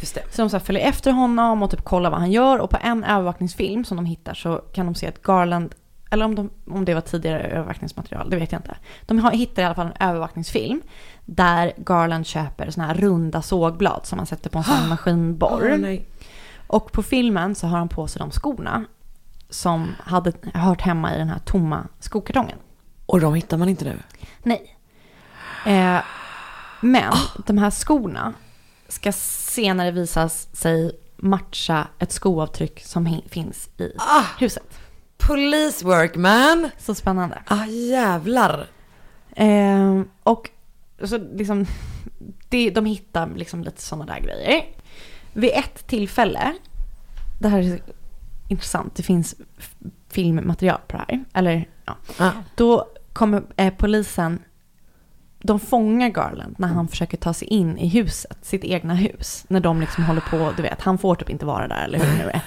[0.00, 0.22] Just det.
[0.30, 2.58] Så de så här följer efter honom och typ kollar vad han gör.
[2.58, 5.74] Och på en övervakningsfilm som de hittar så kan de se att Garland,
[6.10, 8.76] eller om, de, om det var tidigare övervakningsmaterial, det vet jag inte.
[9.06, 10.82] De har, hittar i alla fall en övervakningsfilm
[11.24, 15.76] där Garland köper såna här runda sågblad som man sätter på en sån maskinborr.
[15.78, 16.06] Nej.
[16.66, 18.84] och på filmen så har han på sig de skorna
[19.50, 22.58] som hade hört hemma i den här tomma skokartongen.
[23.06, 23.98] Och de hittar man inte nu.
[24.42, 24.76] Nej.
[25.66, 26.02] Eh,
[26.80, 27.12] men
[27.46, 28.34] de här skorna
[28.90, 33.92] ska senare visas sig matcha ett skoavtryck som finns i
[34.38, 34.80] huset.
[35.18, 36.70] Police work man.
[36.78, 37.42] Så spännande.
[37.46, 38.66] Ah jävlar.
[39.32, 40.50] Eh, och
[41.04, 41.66] så liksom,
[42.48, 44.64] det, de hittar liksom lite sådana där grejer.
[45.32, 46.52] Vid ett tillfälle,
[47.40, 47.82] det här är
[48.48, 49.34] intressant, det finns
[50.08, 51.24] filmmaterial på det här.
[51.32, 51.96] Eller ja.
[52.18, 52.30] Ah.
[52.54, 54.42] Då kommer eh, polisen,
[55.42, 59.44] de fångar Garland när han försöker ta sig in i huset, sitt egna hus.
[59.48, 62.06] När de liksom håller på, du vet, han får typ inte vara där eller hur
[62.06, 62.42] det nu är.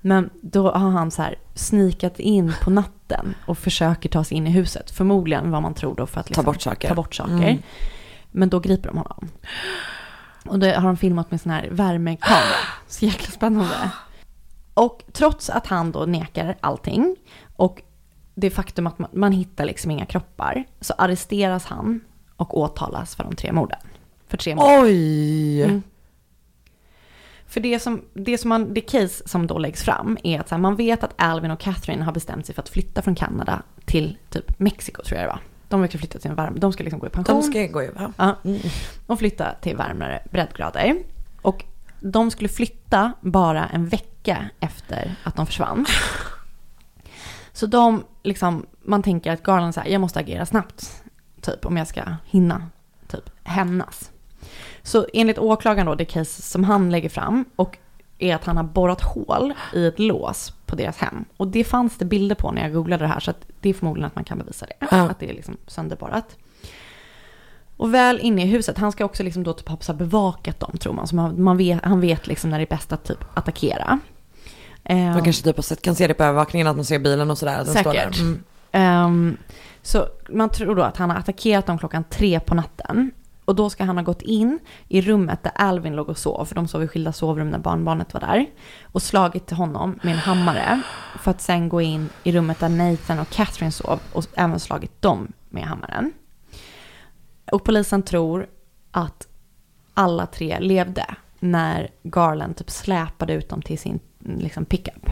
[0.00, 4.46] Men då har han så här snikat in på natten och försöker ta sig in
[4.46, 4.90] i huset.
[4.90, 6.88] Förmodligen vad man tror då för att liksom bort saker.
[6.88, 7.32] Ta bort saker.
[7.32, 7.58] Mm.
[8.30, 9.28] Men då griper de honom.
[10.46, 12.40] Och det har de filmat med sån här värmekamera.
[12.88, 13.90] Så jäkla spännande.
[14.74, 17.16] Och trots att han då nekar allting
[17.56, 17.82] och
[18.34, 22.00] det faktum att man, man hittar liksom inga kroppar så arresteras han
[22.40, 23.78] och åtalas för de tre morden.
[24.28, 24.64] För tre mord.
[24.68, 25.62] Oj.
[25.62, 25.82] Mm.
[27.46, 30.58] För det som, det som man, det case som då läggs fram är att här,
[30.58, 34.18] man vet att Alvin och Catherine har bestämt sig för att flytta från Kanada till
[34.30, 35.40] typ Mexiko tror jag det var.
[35.68, 37.36] De verkar flytta till en varm, de ska liksom gå i pension.
[37.36, 38.12] De ska gå ju va?
[38.16, 38.36] Ja,
[39.06, 40.96] och flytta till varmare breddgrader.
[41.42, 41.64] Och
[42.00, 45.86] de skulle flytta bara en vecka efter att de försvann.
[47.52, 51.02] Så de, liksom, man tänker att Garland säger, jag måste agera snabbt,
[51.40, 52.62] typ om jag ska hinna,
[53.08, 54.10] typ hämnas.
[54.82, 57.78] Så enligt åklagaren då, det case som han lägger fram, och
[58.18, 61.24] är att han har borrat hål i ett lås på deras hem.
[61.36, 63.74] Och det fanns det bilder på när jag googlade det här, så att det är
[63.74, 64.86] förmodligen att man kan bevisa det.
[64.90, 65.10] Ja.
[65.10, 66.36] Att det är liksom sönderborrat.
[67.76, 70.92] Och väl inne i huset, han ska också liksom då typ ha bevakat dem tror
[70.92, 71.06] man.
[71.06, 73.98] Så man, man vet, han vet liksom när det är bäst att typ attackera.
[74.84, 77.30] Eh, Man kanske typ har sett, kan se det på övervakningen att man ser bilen
[77.30, 77.58] och sådär.
[77.58, 78.12] att Den står Säkert.
[78.16, 78.20] där.
[78.22, 78.42] Mm.
[78.72, 79.36] Ehm,
[79.82, 83.10] så man tror då att han har attackerat dem klockan tre på natten.
[83.44, 86.54] Och då ska han ha gått in i rummet där Alvin låg och sov, för
[86.54, 88.46] de sov i skilda sovrum när barnbarnet var där.
[88.84, 90.82] Och slagit till honom med en hammare.
[91.18, 95.02] För att sen gå in i rummet där Nathan och Catherine sov och även slagit
[95.02, 96.12] dem med hammaren.
[97.52, 98.46] Och polisen tror
[98.90, 99.28] att
[99.94, 101.06] alla tre levde
[101.38, 105.10] när Garland typ släpade ut dem till sin liksom pickup.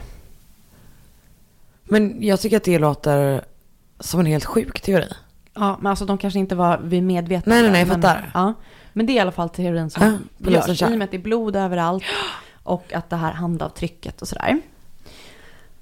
[1.85, 3.45] Men jag tycker att det låter
[4.01, 5.09] som en helt sjuk teori.
[5.55, 7.55] Ja, men alltså de kanske inte var vid medvetna.
[7.55, 8.31] Nej, nej, nej, jag men, fattar.
[8.35, 8.55] Ja,
[8.93, 10.83] men det är i alla fall teorin som Ja, görs.
[10.83, 12.05] I och med att det är blod överallt
[12.63, 14.61] och att det här handavtrycket och sådär.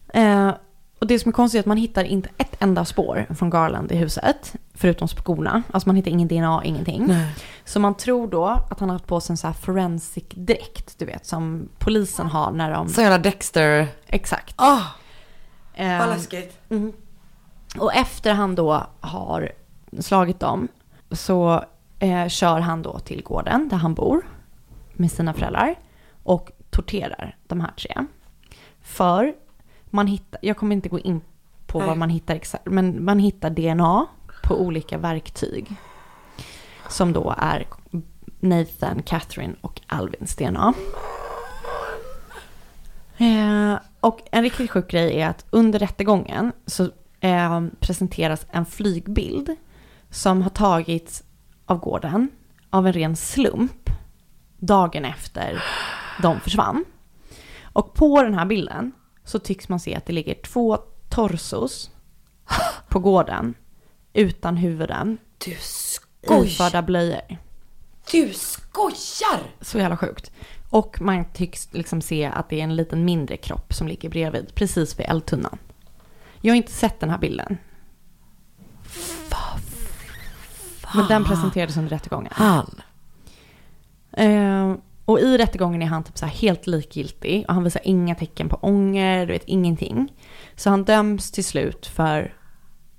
[0.08, 0.50] Eh,
[0.98, 3.92] och det som är konstigt är att man hittar inte ett enda spår från Garland
[3.92, 5.62] i huset, förutom skorna.
[5.72, 7.06] Alltså man hittar ingen DNA, ingenting.
[7.06, 7.34] Nej.
[7.64, 10.98] Så man tror då att han har haft på sig en så här forensic dräkt,
[10.98, 12.88] du vet, som polisen har när de...
[12.88, 13.88] Så jävla Dexter.
[14.06, 14.54] Exakt.
[14.58, 14.82] Åh,
[15.78, 16.58] Eh, vad läskigt.
[16.68, 16.92] Mhm.
[17.78, 19.52] Och efter han då har
[20.00, 20.68] slagit dem
[21.10, 21.64] så
[21.98, 24.26] eh, kör han då till gården där han bor
[24.92, 25.74] med sina föräldrar
[26.22, 28.06] och torterar de här tre.
[28.80, 29.34] För
[29.84, 31.20] man hittar, jag kommer inte gå in
[31.66, 31.88] på Nej.
[31.88, 34.06] vad man hittar exakt, men man hittar DNA
[34.42, 35.72] på olika verktyg.
[36.88, 37.66] Som då är
[38.40, 40.74] Nathan, Catherine och Alvins DNA.
[43.16, 49.56] Eh, och en riktigt sjuk grej är att under rättegången så eh, presenteras en flygbild
[50.10, 51.22] som har tagits
[51.66, 52.28] av gården
[52.70, 53.90] av en ren slump
[54.58, 55.62] dagen efter
[56.22, 56.84] de försvann.
[57.62, 58.92] Och på den här bilden
[59.24, 61.90] så tycks man se att det ligger två torsos
[62.88, 63.54] på gården
[64.12, 66.44] utan huvuden, Du skojar.
[66.44, 67.38] iförda blöjor.
[68.12, 69.40] Du skojar.
[69.60, 70.30] Så jävla sjukt.
[70.70, 74.54] Och man tycks liksom se att det är en liten mindre kropp som ligger bredvid,
[74.54, 75.58] precis vid eldtunnan.
[76.46, 77.58] Jag har inte sett den här bilden.
[80.94, 82.32] Men den presenterades under rättegången.
[82.34, 82.80] Han.
[84.12, 88.14] Eh, och i rättegången är han typ så här helt likgiltig och han visar inga
[88.14, 90.12] tecken på ånger, du vet ingenting.
[90.56, 92.34] Så han döms till slut för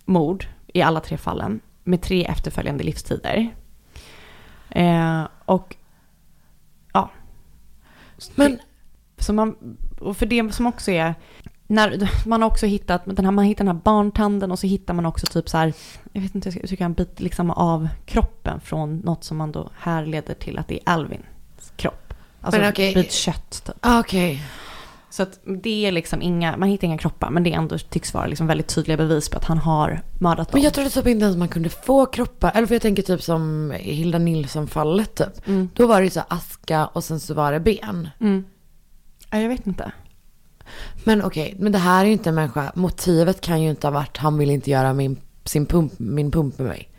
[0.06, 3.56] mord i alla tre fallen med tre efterföljande livstider.
[4.70, 5.76] Eh, och
[6.94, 7.10] ja.
[8.36, 8.60] Men
[9.18, 11.16] Så man, och för det som också är,
[11.68, 14.94] när, man har också hittat, den här, man hittar den här barntanden och så hittar
[14.94, 15.74] man också typ så här,
[16.14, 19.38] jag vet inte hur jag ska uttrycka en bit liksom av kroppen från något som
[19.38, 21.26] man då här leder till att det är Alvins
[21.76, 22.14] kropp.
[22.42, 23.76] Alltså en bit kött typ.
[23.80, 24.44] Ah, okej.
[25.10, 28.26] Så att det är liksom inga, man hittar inga kroppar men det ändå tycks vara
[28.26, 30.58] liksom väldigt tydliga bevis på att han har mördat dem.
[30.58, 32.52] Men jag trodde typ inte ens man kunde få kroppar.
[32.56, 35.48] Eller för jag tänker typ som Hilda Nilsson-fallet typ.
[35.48, 35.70] Mm.
[35.74, 38.10] Då var det ju så aska och sen så var det ben.
[38.20, 38.46] Mm.
[39.30, 39.92] Ja, jag vet inte.
[41.04, 42.72] Men okej, men det här är ju inte en människa.
[42.76, 46.58] Motivet kan ju inte ha varit han vill inte göra min, sin pump, min pump
[46.58, 46.90] med mig.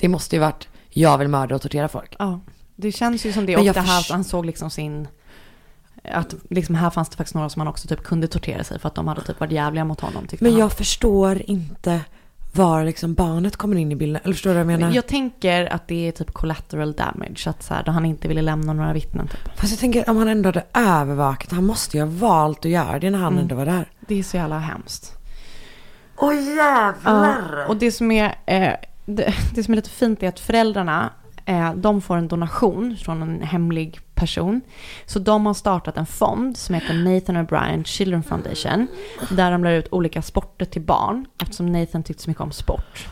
[0.00, 2.16] Det måste ju varit jag vill mörda och tortera folk.
[2.18, 2.40] Ja,
[2.76, 3.56] det känns ju som det.
[3.56, 5.08] Men Och det här, förs- han såg liksom sin...
[6.04, 8.88] Att liksom här fanns det faktiskt några som han också typ kunde tortera sig för
[8.88, 10.26] att de hade typ varit jävliga mot honom.
[10.40, 10.60] Men han.
[10.60, 12.00] jag förstår inte
[12.52, 14.22] var liksom barnet kommer in i bilden.
[14.24, 14.94] Eller förstår du vad jag menar?
[14.94, 17.46] Jag tänker att det är typ collateral damage.
[17.46, 19.58] Att så här, då han inte ville lämna några vittnen typ.
[19.60, 21.52] Fast jag tänker om han ändå hade övervakat.
[21.52, 23.42] Han måste ju ha valt att göra det när han Mm.
[23.42, 23.88] ändå var där.
[24.00, 25.14] Det är så jävla hemskt.
[26.16, 27.58] Åh jävlar!
[27.58, 28.72] Ja, och det som, är, eh,
[29.04, 31.10] det, det som är lite fint är att föräldrarna
[31.44, 34.60] eh, de får en donation från en hemlig person.
[35.06, 38.86] Så de har startat en fond som heter Nathan O'Brien Children Foundation.
[39.30, 43.08] Där de lär ut olika sporter till barn eftersom Nathan tyckte så mycket om sport.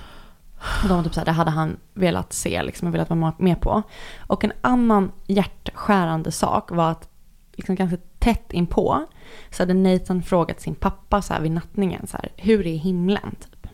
[0.83, 3.61] Och de var typ så här, det hade han velat se, liksom, velat vara med
[3.61, 3.83] på.
[4.19, 7.09] Och en annan hjärtskärande sak var att
[7.53, 9.07] liksom ganska tätt inpå
[9.51, 13.37] så hade Nathan frågat sin pappa så här vid nattningen, så här, hur är himlen?
[13.41, 13.67] Typ.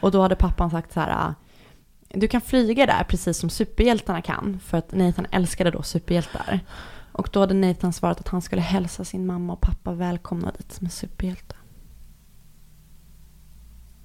[0.00, 1.34] Och då hade pappan sagt så här,
[2.16, 6.60] du kan flyga där precis som superhjältarna kan, för att Nathan älskade då superhjältar.
[7.12, 10.72] Och då hade Nathan svarat att han skulle hälsa sin mamma och pappa välkomna dit
[10.72, 11.54] som en superhjälte.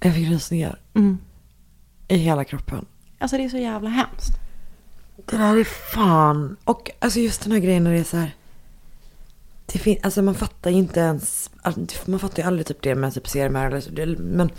[0.00, 1.18] Jag fick rysningar Mm.
[2.08, 2.86] i hela kroppen.
[3.18, 4.32] Alltså det är så jävla hemskt.
[5.16, 6.56] Det där är fan.
[6.64, 8.34] Och alltså just den här grejen när det är så här.
[9.66, 11.50] Det fin- alltså man fattar ju inte ens.
[11.62, 13.78] alltså, Man fattar ju aldrig typ det med typ seriemördare.
[14.02, 14.50] eller så, Men,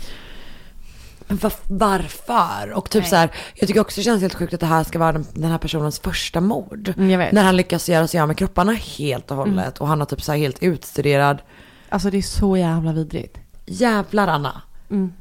[1.28, 2.72] men var, varför?
[2.72, 3.10] Och typ Nej.
[3.10, 3.30] så här.
[3.54, 5.58] Jag tycker också det känns helt sjukt att det här ska vara den, den här
[5.58, 6.92] personens första mord.
[6.96, 7.34] Mm.
[7.34, 9.78] När han lyckas göra sig av med kropparna helt och hållet.
[9.78, 11.42] Och han har typ så här helt utstuderad.
[11.88, 13.38] Alltså det är så jävla vidrigt.
[13.66, 14.62] Jävlar Anna.
[14.90, 15.12] Mm.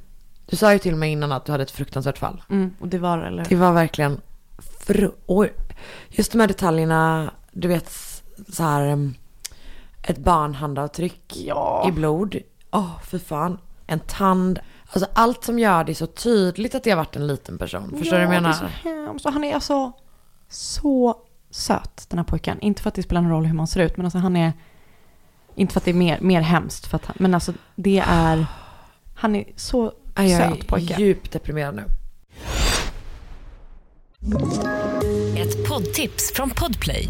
[0.46, 2.44] Du sa ju till mig innan att du hade ett fruktansvärt fall.
[2.50, 2.74] Mm.
[2.80, 3.46] Och det var eller?
[3.50, 4.22] Det var verkligen
[4.80, 5.12] fru...
[5.26, 5.54] Oj.
[6.10, 7.92] Just de här detaljerna, du vet
[8.54, 9.16] så här um,
[10.04, 11.86] ett barnhandavtryck Ja.
[11.88, 12.38] i blod.
[12.72, 13.58] Åh, fy fan.
[13.88, 14.60] En tand.
[14.94, 17.94] Alltså allt som gör det så tydligt att det har varit en liten person.
[17.98, 18.54] Förstår du vad jag det är menar?
[18.84, 19.26] så hemskt.
[19.26, 19.92] Och han är alltså
[20.50, 21.16] så
[21.50, 22.60] söt, den här pojken.
[22.62, 24.54] Inte för att det spelar någon roll hur man ser ut, men alltså han är...
[25.56, 28.46] Inte för att det är mer, mer hemskt, för att han, men alltså det är...
[29.16, 30.96] Han är så Ja, Jag söt är pojke.
[31.02, 31.84] djupt deprimerad nu.
[35.38, 37.10] Ett poddtips från Podplay.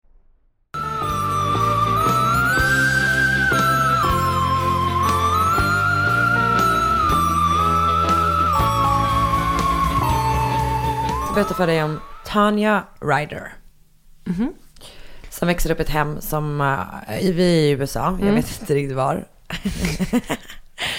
[11.35, 13.53] Berätta för dig om Tanya Ryder.
[15.29, 16.77] Som växer upp i ett hem som, uh,
[17.31, 18.35] vi är i USA, jag Mm.
[18.35, 19.27] vet inte riktigt var.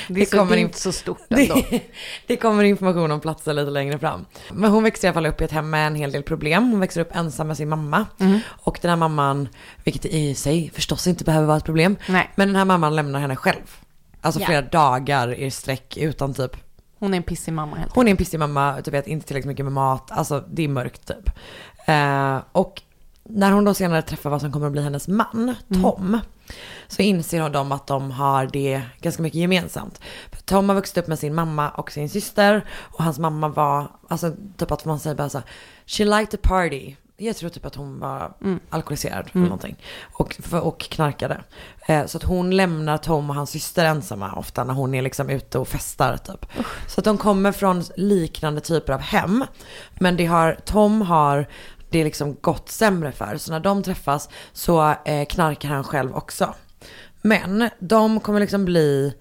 [0.08, 1.54] Det det är inte så stort ändå.
[1.70, 1.80] Det,
[2.26, 4.24] det kommer information om platser lite längre fram.
[4.52, 6.70] Men hon växer i alla fall upp i ett hem med en hel del problem.
[6.70, 8.06] Hon växer upp ensam med sin mamma.
[8.20, 8.38] Mm.
[8.48, 9.48] Och den här mamman,
[9.84, 11.96] vilket i sig förstås inte behöver vara ett problem.
[12.08, 12.30] Nej.
[12.34, 13.76] Men den här mamman lämnar henne själv.
[14.20, 14.46] Alltså Ja.
[14.46, 16.56] flera dagar i sträck utan typ
[17.02, 19.48] Hon är en pissig mamma helt hon är en pissig mamma, typ vet inte tillräckligt
[19.48, 21.30] mycket med mat, alltså det är mörkt typ.
[21.86, 22.82] Eh, och
[23.24, 26.18] när hon då senare träffar vad som kommer att bli hennes man, Tom,
[26.88, 30.00] så inser hon dem att de har det ganska mycket gemensamt.
[30.32, 33.88] För Tom har vuxit upp med sin mamma och sin syster och hans mamma var,
[34.08, 35.46] alltså typ att man säger bara så här,
[35.86, 36.94] she liked to party.
[37.26, 38.32] Jag tror typ att hon var
[38.70, 39.44] alkoholiserad eller Mm.
[39.48, 39.76] någonting.
[40.12, 41.40] Och, och knarkade.
[41.86, 45.30] Eh, så att hon lämnar Tom och hans syster ensamma ofta när hon är liksom
[45.30, 46.46] ute och festar typ.
[46.86, 49.44] Så att de kommer från liknande typer av hem.
[49.98, 51.46] Men det har, Tom har
[51.90, 53.36] det liksom gått sämre för.
[53.36, 56.54] Så när de träffas så eh, knarkar han själv också.
[57.22, 59.14] Men de kommer liksom bli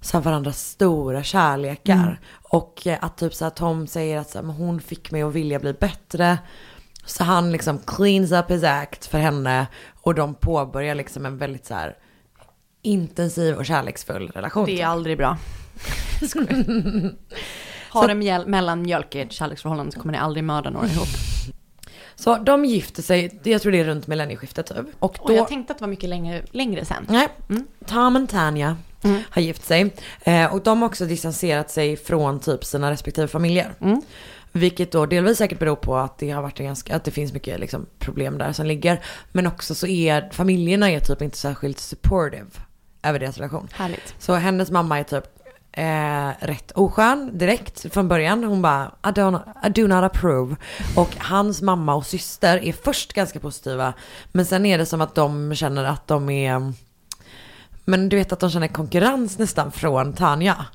[0.00, 1.94] så varandras stora kärlekar.
[1.94, 2.16] Mm.
[2.42, 5.32] Och eh, att typ så här Tom säger att så här, hon fick mig att
[5.32, 6.38] vilja bli bättre.
[7.08, 9.66] Så han liksom cleans up his act för henne.
[10.02, 11.96] Och de påbörjar liksom en väldigt så här
[12.82, 14.66] intensiv och kärleksfull relation.
[14.66, 15.36] Det är aldrig bra.
[17.88, 21.08] Har en mellanmjölk i ett kärleksförhållande så kommer ni aldrig mörda några ihop.
[22.14, 24.86] Så de gifter sig, jag tror det är runt millennieskiftet typ.
[24.98, 25.24] Och då...
[25.24, 27.06] Och jag tänkte att det var mycket längre, längre sen.
[27.08, 27.28] Nej,
[27.86, 28.76] Tom och Tanya
[29.30, 29.94] har gift sig.
[30.20, 33.74] Eh, och de har också distanserat sig från typ sina respektive familjer.
[34.52, 37.60] Vilket då delvis säkert beror på att det har varit ganska, att det finns mycket
[37.60, 39.00] liksom, problem där som ligger.
[39.32, 42.46] Men också så är familjerna är typ inte särskilt supportive
[43.02, 43.68] över deras relation.
[43.72, 44.14] Härligt.
[44.18, 45.24] Så hennes mamma är typ
[45.72, 48.44] eh, rätt oskön direkt från början.
[48.44, 50.56] Hon bara, I, don't, I do not approve.
[50.96, 53.94] Och hans mamma och syster är först ganska positiva.
[54.32, 56.72] Men sen är det som att de känner att de är,
[57.84, 60.66] men du vet att de känner konkurrens nästan från Tanja.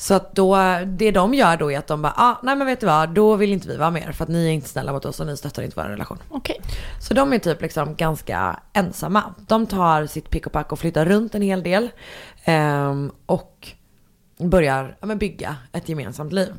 [0.00, 2.80] Så att då, det de gör då är att de bara, ah, nej men vet
[2.80, 5.04] du vad, då vill inte vi vara med för att ni är inte snälla mot
[5.04, 6.18] oss och ni stöttar inte vår relation.
[6.28, 6.60] Okej.
[7.00, 9.34] Så de är typ liksom ganska ensamma.
[9.48, 11.88] De tar sitt pick och pack och flyttar runt en hel del.
[12.44, 13.68] ehm, och
[14.38, 16.54] börjar ja, men bygga ett gemensamt liv.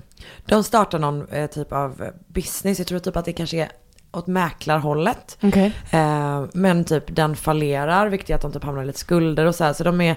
[0.45, 2.79] De startar någon eh, typ av business.
[2.79, 3.71] Jag tror typ att det kanske är
[4.11, 5.37] åt mäklarhållet.
[5.43, 5.73] Okej.
[5.91, 9.55] Eh, men typ den fallerar, vilket är att de typ hamnar i lite skulder och
[9.55, 9.73] så här.
[9.73, 10.15] Så de är,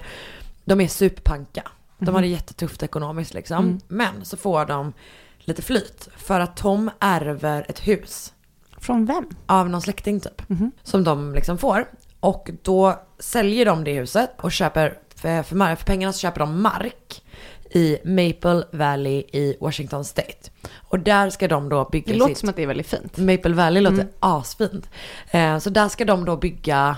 [0.65, 1.63] de är superpanka.
[2.05, 3.65] De har det jättetufft ekonomiskt liksom.
[3.65, 3.79] Mm.
[3.87, 4.93] Men så får de
[5.39, 6.09] lite flyt.
[6.17, 8.33] För att Tom ärver ett hus.
[8.77, 9.29] Från vem?
[9.45, 10.41] Av någon släkting typ.
[10.83, 11.85] Som de liksom får.
[12.19, 16.61] Och då säljer de det huset och köper, för, för, för pengarna så köper de
[16.61, 17.23] mark
[17.71, 20.49] i Maple Valley i Washington State.
[20.73, 22.37] Och där ska de då bygga Det låter sitt...
[22.39, 23.17] som att det är väldigt fint.
[23.17, 24.13] Maple Valley låter Mm.
[24.19, 24.89] asfint.
[25.31, 26.97] Eh, så där ska de då bygga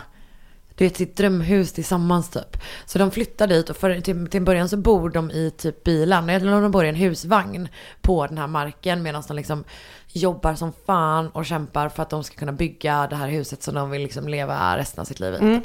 [0.77, 2.57] du vet, sitt drömhus tillsammans typ.
[2.85, 5.83] Så de flyttar dit och för, till, till en början så bor de i typ
[5.83, 7.69] bilen, eller de bor i en husvagn
[8.01, 9.63] på den här marken medan de liksom
[10.07, 13.75] jobbar som fan och kämpar för att de ska kunna bygga det här huset som
[13.75, 15.37] de vill liksom leva resten av sitt liv i.
[15.37, 15.61] Mm.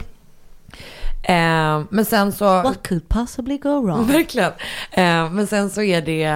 [1.22, 2.62] Eh, men sen så...
[2.62, 4.07] What could possibly go wrong?
[4.12, 4.53] Verkligen.
[4.90, 6.31] Eh, men sen så är det,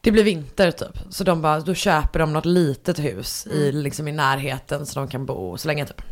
[0.00, 0.98] det blir vinter typ.
[1.10, 5.08] Så de bara, då köper de något litet hus i, liksom i närheten så de
[5.08, 6.02] kan bo så länge typ.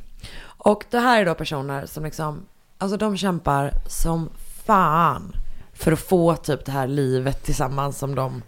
[0.64, 2.46] Och det här är då personer som liksom,
[2.78, 4.30] alltså de kämpar som
[4.64, 5.36] fan
[5.72, 8.42] för att få typ det här livet tillsammans som de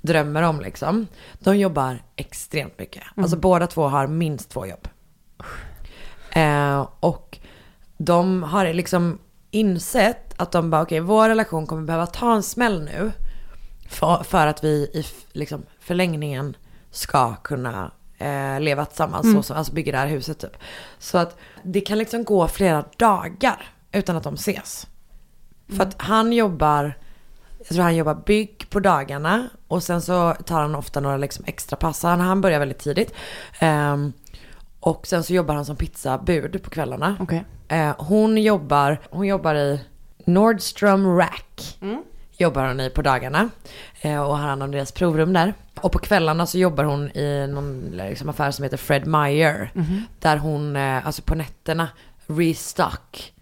[0.00, 1.06] drömmer om liksom.
[1.38, 3.02] De jobbar extremt mycket.
[3.16, 4.88] Alltså båda två har minst två jobb.
[6.30, 7.38] Eh, och
[7.96, 9.18] de har liksom
[9.50, 13.12] insett att de bara, okej, vår relation kommer behöva ta en smäll nu.
[13.88, 16.56] För, för att vi i liksom, förlängningen
[16.90, 19.36] ska kunna eh, leva tillsammans, Mm.
[19.36, 20.56] så, så, alltså bygga det här huset typ.
[20.98, 24.86] Så att det kan liksom gå flera dagar utan att de ses.
[25.76, 26.98] För att han jobbar,
[27.58, 31.44] jag tror han jobbar bygg på dagarna och sen så tar han ofta några liksom
[31.48, 32.02] extra pass.
[32.02, 33.12] Han, han börjar väldigt tidigt.
[33.58, 34.12] Ehm,
[34.80, 37.16] Och sen så jobbar han som pizzabud på kvällarna.
[37.20, 37.44] Okej.
[37.68, 39.80] Eh, hon, jobbar, hon jobbar i
[40.24, 41.78] Nordstrom Rack.
[42.38, 43.48] Jobbar hon i på dagarna.
[44.00, 45.54] Eh, och har hand om deras provrum där.
[45.80, 49.70] Och på kvällarna så jobbar hon i någon liksom, affär som heter Fred Meyer.
[49.74, 50.02] Mhm.
[50.20, 51.88] Där hon, eh, alltså på nätterna,
[52.26, 53.32] restock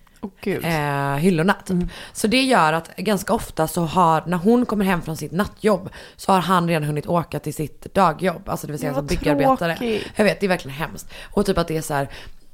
[0.41, 0.64] gud.
[0.64, 1.55] eh, hyllorna.
[1.66, 1.76] Typ.
[2.12, 5.91] Så det gör att ganska ofta så har, när hon kommer hem från sitt nattjobb,
[6.16, 8.49] så har han redan hunnit åka till sitt dagjobb.
[8.49, 9.76] Alltså det vill säga Ja, som byggarbetare.
[9.76, 10.07] tråkigt.
[10.16, 11.11] Jag vet, det är verkligen hemskt.
[11.32, 12.09] Och typ att det är så här,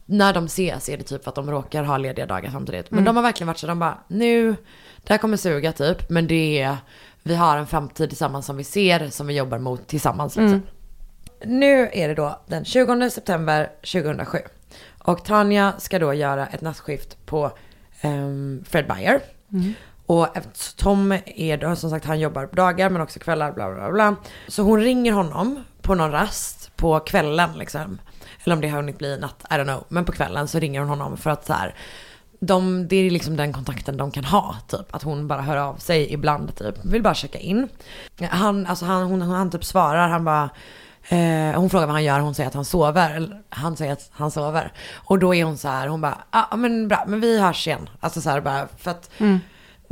[0.07, 2.91] när de ses är det typ för att de råkar ha lediga dagar samtidigt.
[2.91, 3.05] Men Mm.
[3.05, 4.57] de har verkligen varit så, de bara, nu,
[5.03, 6.77] det här kommer suga typ, men det är,
[7.23, 10.37] vi har en framtid tillsammans som vi ser, som vi jobbar mot tillsammans.
[10.37, 10.53] Liksom.
[10.53, 10.67] Mm.
[11.45, 14.39] Nu är det då den 20 september 2007.
[14.99, 17.51] Och Tanja ska då göra ett nattskift på
[18.01, 19.21] ehm, Fred Meyer.
[19.53, 19.75] Mm.
[20.07, 20.29] Och
[20.77, 24.17] Tom är då, som sagt han jobbar på dagar men också kvällar, bla bla bla.
[24.49, 27.99] Så hon ringer honom på någon rast på kvällen liksom.
[28.45, 29.85] Eller om det har hunnit bli natt, I don't know.
[29.89, 31.75] Men på kvällen så ringer hon honom för att så här,
[32.41, 34.95] de, det är liksom den kontakten de kan ha, typ.
[34.95, 36.75] Att hon bara hör av sig ibland, typ.
[36.85, 37.69] Vill bara checka in.
[38.31, 40.51] Han, alltså han, hon, han typ svarar, han bara,
[41.09, 43.41] eh, hon frågar vad han gör, hon säger att han sover.
[43.49, 44.73] Han säger att han sover.
[44.95, 47.67] Och då är hon så här, hon bara, ja ah, men bra, men vi hörs
[47.67, 47.89] igen.
[48.01, 49.41] Alltså så här bara, för att mm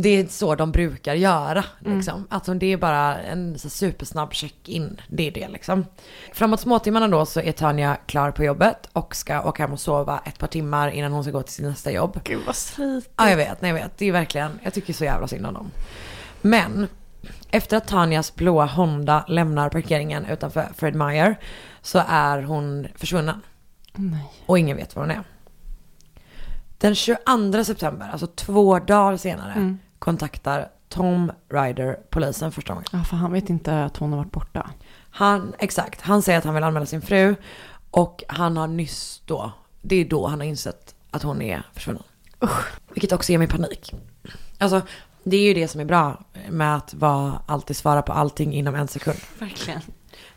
[0.01, 1.65] det är så de brukar göra.
[1.79, 2.27] Liksom.
[2.31, 5.01] Alltså det är bara en supersnabb check-in.
[5.09, 5.85] Det är det liksom.
[6.33, 10.21] Framåt småtimmarna då så är Tanja klar på jobbet och ska åka hem och sova
[10.25, 12.21] ett par timmar innan hon ska gå till sin nästa jobb.
[12.25, 13.13] Gud vad slitigt.
[13.17, 13.99] Ja jag vet, nej jag vet.
[13.99, 15.71] Det är verkligen, jag tycker så jävla synd om dem.
[16.41, 16.89] Men
[17.51, 21.39] efter att Tanjas blåa Honda lämnar parkeringen utanför Fred Meyer
[21.83, 23.41] så är hon försvunnen.
[23.95, 24.33] Nej.
[24.47, 25.23] Och ingen vet var hon är.
[26.79, 29.79] Den 22 september, alltså två dagar senare, Mm.
[30.09, 32.89] Kontaktar Tom Ryder polisen första gången.
[32.93, 34.71] Ja, för han vet inte att hon har varit borta.
[35.11, 37.35] Han, exakt, han säger att han vill anmäla sin fru
[37.91, 39.53] och han har nyss då,
[39.83, 42.03] det är då han har insett att hon är försvunnen.
[42.95, 43.95] Vilket också ger mig panik.
[44.59, 44.81] Alltså,
[45.25, 48.75] det är ju det som är bra med att vara, alltid svara på allting inom
[48.75, 49.19] en sekund.
[49.39, 49.81] Verkligen.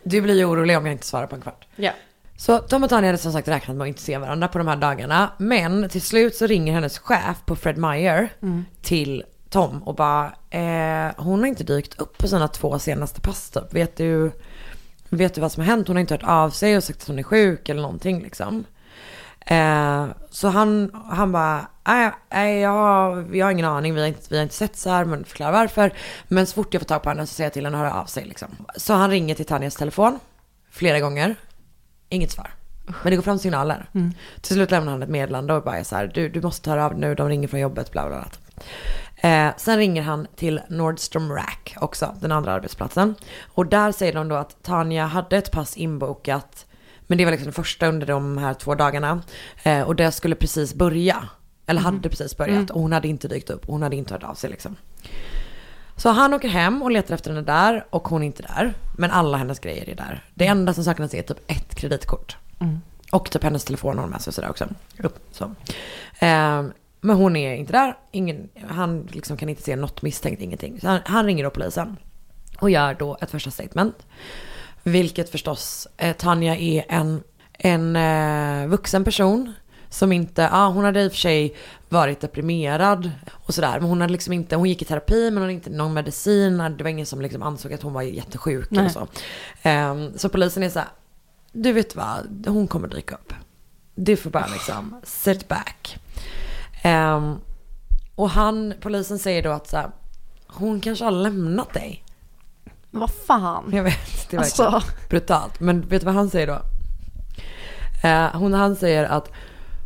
[0.04, 1.68] Du blir ju orolig om jag inte svarar på en kvart.
[1.76, 1.92] Ja.
[2.38, 4.68] Så Tom och Tanja hade som sagt räknat med att inte se varandra på de
[4.68, 5.32] här dagarna.
[5.38, 8.66] Men till slut så ringer hennes chef på Fred Meyer Mm.
[8.82, 13.50] till Tom och bara, eh, hon har inte dykt upp på sina två senaste pass
[13.50, 13.74] typ.
[13.74, 14.32] Vet du,
[15.10, 15.88] vet du vad som har hänt?
[15.88, 18.64] Hon har inte hört av sig och sagt att hon är sjuk eller någonting liksom.
[19.46, 24.08] Eh, så han, han bara, nej, nej jag, har, jag har ingen aning, vi har,
[24.08, 25.94] inte, vi har inte sett så här, men förklara varför.
[26.28, 28.02] Men så fort jag får tag på henne så säger jag till henne att höra
[28.02, 28.48] av sig liksom.
[28.76, 30.20] Så han ringer till Tanjas telefon
[30.70, 31.36] flera gånger,
[32.10, 32.52] inget svar.
[32.86, 33.90] Men det går fram signaler.
[33.94, 34.14] Mm.
[34.42, 37.00] Till slut lämnar han ett meddelande och bara så här, du, du måste höra av
[37.00, 38.28] nu, de ringer från jobbet, bla bla bla.
[39.24, 43.16] Eh, sen ringer han till Nordstrom Rack också, den andra arbetsplatsen.
[43.54, 46.66] Och där säger de då att Tanja hade ett pass inbokat,
[47.02, 49.22] men det var liksom det första under de här två dagarna.
[49.64, 51.28] Eh, och det skulle precis börja,
[51.66, 52.70] eller hade precis börjat, Mm.
[52.76, 54.76] och hon hade inte dykt upp, och hon hade inte hört av sig liksom.
[55.96, 58.74] Så han åker hem och letar efter henne där och hon är inte där.
[58.98, 60.26] Men alla hennes grejer är där.
[60.34, 62.38] Det enda som saknas är typ ett kreditkort.
[62.60, 62.82] Mm.
[63.12, 64.68] Och typ hennes telefon har hon med sig sådär också.
[65.32, 65.52] Så.
[66.20, 67.98] Ehm, men hon är inte där.
[68.12, 70.80] Ingen, han liksom kan inte se något misstänkt, ingenting.
[70.82, 71.98] Så han, han ringer då polisen.
[72.60, 74.06] Och gör då ett första statement.
[74.84, 77.24] Vilket förstås, eh, Tanja är en,
[77.54, 79.54] en eh, vuxen person.
[79.90, 81.56] Som inte, ja hon hade i och för sig
[81.90, 83.80] varit deprimerad och sådär.
[83.80, 86.58] Men hon hade liksom inte, hon gick i terapi men hon hade inte någon medicin.
[86.58, 88.80] Det var ingen som liksom ansåg att hon var jättesjuk Nej.
[88.80, 89.08] eller så.
[89.62, 90.88] Ehm, så polisen är så här,
[91.52, 93.34] du vet vad, hon kommer dyka upp.
[93.96, 96.01] Du får bara liksom sit back.
[96.82, 97.40] Ehm,
[98.16, 99.90] och han, polisen säger då att så här,
[100.48, 102.04] hon kanske har lämnat dig.
[102.92, 103.70] Vad fan?
[103.74, 103.94] Jag vet,
[104.30, 104.94] det är verkligen Alltså.
[105.10, 105.60] brutalt.
[105.60, 106.62] Men vet du vad han säger då?
[108.08, 109.32] Eh, hon, han säger att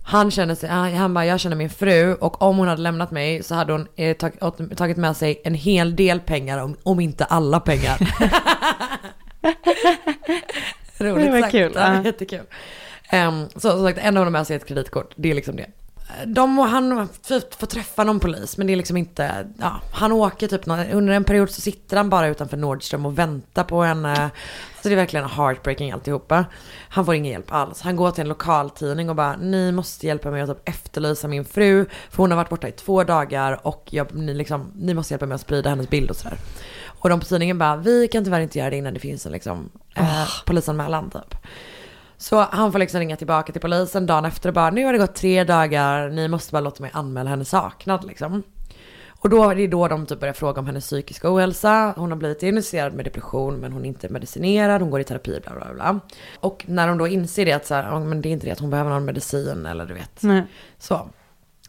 [0.04, 3.44] han känner sig, han, bara, jag känner min fru och om hon hade lämnat mig
[3.44, 7.00] så hade hon eh, tag, åt- tagit med sig en hel del pengar, om, om
[7.00, 7.98] inte alla pengar.
[10.98, 11.52] Roligt Det var sagt.
[11.52, 12.02] kul, Ja.
[12.06, 12.42] Jättekul.
[13.14, 15.66] Um, så som sagt, en av dem med sig ett kreditkort, det är liksom det.
[16.26, 20.12] De och han får får träffa någon polis men det är liksom inte, ja, han
[20.12, 23.84] åker typ, nå- under en period så sitter han bara utanför Nordström och väntar på
[23.84, 24.30] henne.
[24.82, 26.46] Så det är verkligen heartbreaking alltihopa.
[26.90, 27.82] Han får ingen hjälp alls.
[27.82, 31.46] Han går till en lokaltidning och bara, ni måste hjälpa mig att typ efterlysa min
[31.46, 31.86] fru.
[32.10, 35.26] För hon har varit borta i två dagar och jag, ni, liksom, ni måste hjälpa
[35.26, 36.38] mig att sprida hennes bild och sådär.
[36.86, 39.32] Och de på tidningen bara, vi kan tyvärr inte göra det innan det finns en
[39.32, 41.36] liksom, eh, polisanmälan typ.
[42.18, 45.00] Så han får liksom ringa tillbaka till polisen dagen efter och bara, nu har det
[45.00, 48.44] gått tre dagar, ni måste bara låta mig anmäla henne saknad liksom.
[49.20, 51.94] Och då är det då de typ börjar fråga om hennes psykiska ohälsa.
[51.98, 55.40] Hon har blivit diagnostiserad med depression men hon är inte medicinerad, hon går i terapi
[55.44, 56.00] bla bla bla.
[56.40, 58.60] Och när de då inser det att så här, men det är inte det att
[58.60, 60.24] hon behöver någon medicin eller du vet.
[60.24, 60.44] Nej.
[60.78, 61.10] Så.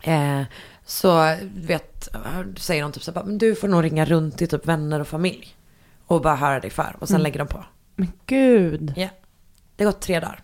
[0.03, 0.43] Eh,
[0.85, 2.09] så vet,
[2.59, 5.57] säger de typ så här, du får nog ringa runt till typ vänner och familj.
[6.07, 6.97] Och bara höra dig för.
[7.01, 7.23] Och sen Mm.
[7.23, 7.65] lägger de på.
[7.97, 8.93] Men gud.
[8.97, 9.09] Ja.
[9.77, 10.43] Det har gått tre dagar.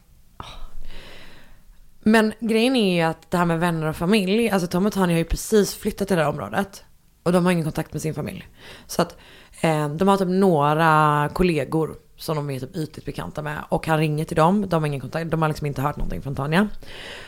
[2.05, 5.15] Men grejen är ju att det här med vänner och familj, alltså Tom och Tanja
[5.15, 6.85] har ju precis flyttat till det här området.
[7.23, 8.49] Och de har ingen kontakt med sin familj.
[8.87, 9.17] Så att
[9.61, 13.59] eh, de har typ några kollegor som de är typ ytligt bekanta med.
[13.69, 16.23] Och han ringer till dem, de har ingen kontakt, de har liksom inte hört någonting
[16.23, 16.69] från Tanja.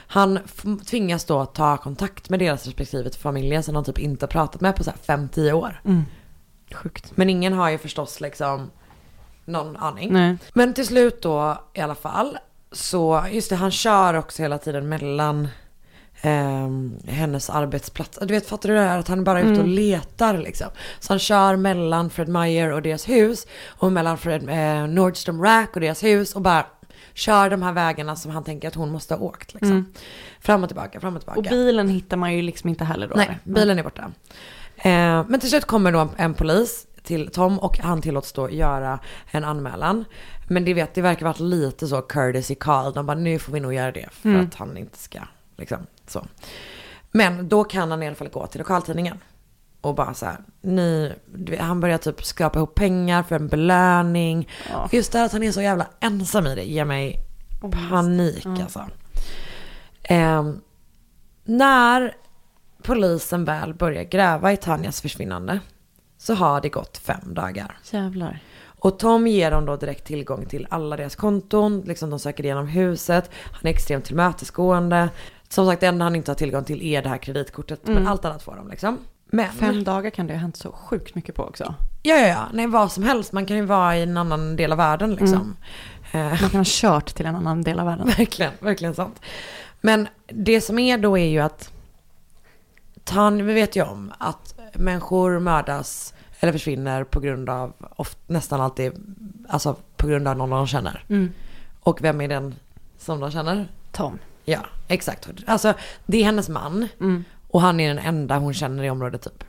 [0.07, 0.39] Han
[0.87, 4.77] tvingas då ta kontakt med deras respektive familjer som de typ inte har pratat med
[4.77, 5.81] på så här 5-10 år.
[5.85, 6.03] Mm.
[6.73, 7.17] Sjukt.
[7.17, 8.71] Men ingen har ju förstås liksom
[9.45, 10.13] någon aning.
[10.13, 10.37] Nej.
[10.53, 12.39] Men till slut då i alla fall.
[12.73, 15.49] Så just det, han kör också hela tiden mellan
[16.23, 18.19] ehm, hennes arbetsplats.
[18.23, 19.71] Du vet, fattar du det här att han bara är ute och Mm.
[19.71, 20.67] letar liksom.
[21.01, 25.71] Så han kör mellan Fred Meyer och deras hus och mellan Fred, eh, Nordstrom Rack
[25.75, 26.67] och deras hus och bara
[27.15, 29.71] kör de här vägarna som han tänker att hon måste ha åkt liksom.
[29.71, 29.93] Mm.
[30.41, 31.39] Fram och tillbaka, fram och tillbaka.
[31.41, 33.15] Och bilen hittar man ju liksom inte heller då.
[33.17, 33.55] Nej, eller?
[33.55, 34.11] bilen är borta.
[34.77, 38.51] Eh, men till slut kommer då en, en polis till Tom och han tillåts då
[38.51, 38.99] göra
[39.31, 40.05] en anmälan.
[40.49, 42.93] Men det, vet, det verkar varit lite så courtesy call.
[42.93, 44.47] De bara nu får vi nog göra det för Mm.
[44.47, 45.19] att han inte ska
[45.57, 46.27] liksom så.
[47.11, 49.19] Men då kan han i alla fall gå till lokaltidningen.
[49.81, 53.49] Och bara så här, ni, du vet, han börjar typ skrapa ihop pengar för en
[53.49, 54.49] belöning.
[54.71, 54.89] Ja.
[54.93, 57.21] Just det här att han är så jävla ensam i det ger mig
[57.91, 58.63] panik Ja.
[58.63, 58.85] alltså.
[60.03, 60.61] Ehm,
[61.45, 62.15] när
[62.83, 65.61] polisen väl börjar gräva i Tanjas försvinnande
[66.25, 67.79] så har det gått fem dagar.
[67.91, 68.39] Jävlar.
[68.79, 72.67] Och Tom ger dem då direkt tillgång till alla deras konton, liksom de söker igenom
[72.69, 75.09] huset, han är extremt tillmötesgående.
[75.49, 78.07] Som sagt det enda han inte har tillgång till är det här kreditkortet, men Mm.
[78.09, 78.99] allt annat får de liksom.
[79.27, 81.75] Men, Fem dagar kan det ha hänt så sjukt mycket på också.
[82.03, 84.73] ja ja ja, nej vad som helst, man kan ju vara i en annan del
[84.73, 85.57] av världen liksom.
[86.13, 88.07] Eh, Man kan ha kört till en annan del av världen.
[88.19, 89.21] Verkligen, verkligen sant.
[89.81, 91.71] Men det som är då är ju att
[93.33, 98.93] vi vet ju om att människor mördas eller försvinner på grund av, oft, nästan alltid,
[99.49, 101.05] alltså på grund av någon de känner.
[101.09, 101.33] Mm.
[101.81, 102.55] Och vem är den
[102.99, 103.69] som de känner?
[103.93, 104.19] Tom.
[104.45, 105.29] Ja, exakt.
[105.47, 105.75] Alltså
[106.07, 107.25] det är hennes man Mm.
[107.51, 109.45] och han är den enda hon känner i området typ.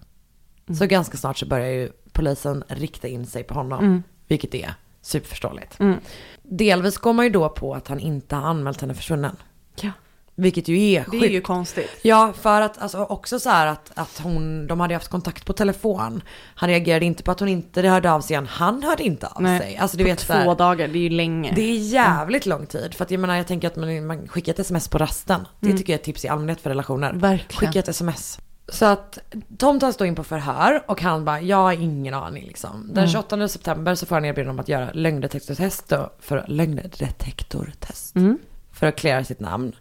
[0.78, 3.86] Så ganska snart så börjar ju polisen rikta in sig på honom.
[3.86, 4.04] Mm.
[4.28, 5.80] Vilket är superförståeligt.
[5.80, 6.00] Mm.
[6.44, 9.36] Delvis går man ju då på att han inte har anmält henne försvunnen.
[9.82, 9.92] Ja.
[10.38, 11.24] Vilket ju är Det sjukt.
[11.26, 11.90] är ju konstigt.
[12.02, 15.54] Ja, för att alltså, också så här att, att hon, de hade haft kontakt på
[15.54, 16.24] telefon.
[16.56, 18.48] Han reagerade inte på att hon inte hörde av sig igen.
[18.48, 19.78] Han hörde inte av Nej, sig.
[19.78, 21.52] Alltså du på vet två här, dagar, det är ju länge.
[21.56, 22.94] det är jävligt lång tid.
[22.94, 25.48] För att jag menar, jag tänker att man, man skickar ett sms på rasten.
[25.60, 25.78] Det Mm.
[25.78, 27.14] tycker jag är ett tips i allmänhet för relationer.
[27.14, 27.60] Verkligen.
[27.72, 28.40] Skicka ett sms.
[28.70, 29.20] Så att
[29.58, 32.88] Tom tas då in på förhör och han bara, jag har ingen aning liksom.
[32.88, 33.10] Den Mm.
[33.10, 38.16] 28 september så får han erbjudande om att göra lögndetektortest då, för lögndetektortest.
[38.16, 38.38] Mm.
[38.72, 39.76] För att klära sitt namn.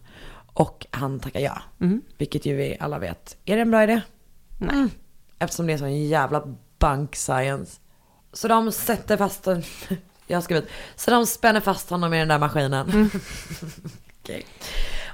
[0.55, 1.61] Och han tackar ja.
[1.81, 2.01] Mm.
[2.17, 3.37] Vilket ju vi alla vet.
[3.45, 4.01] Är det en bra idé?
[4.59, 4.75] Nej.
[4.75, 4.89] Mm.
[5.39, 6.43] Eftersom det är sån jävla
[6.79, 7.79] bank science.
[8.33, 9.63] Så de sätter fast den.
[10.27, 10.69] Jag har skrivit.
[10.95, 12.89] Så de spänner fast honom i den där maskinen.
[12.89, 13.09] Mm.
[14.21, 14.45] Okej.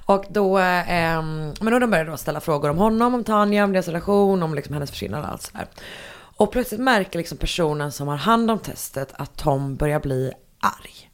[0.06, 3.72] Och då, ehm, men då de börjar då ställa frågor om honom, om Tanja, om
[3.72, 5.68] deras relation, om liksom hennes försvinnande och allt sådär.
[6.38, 11.11] Och plötsligt märker liksom personen som har hand om testet att Tom börjar bli arg.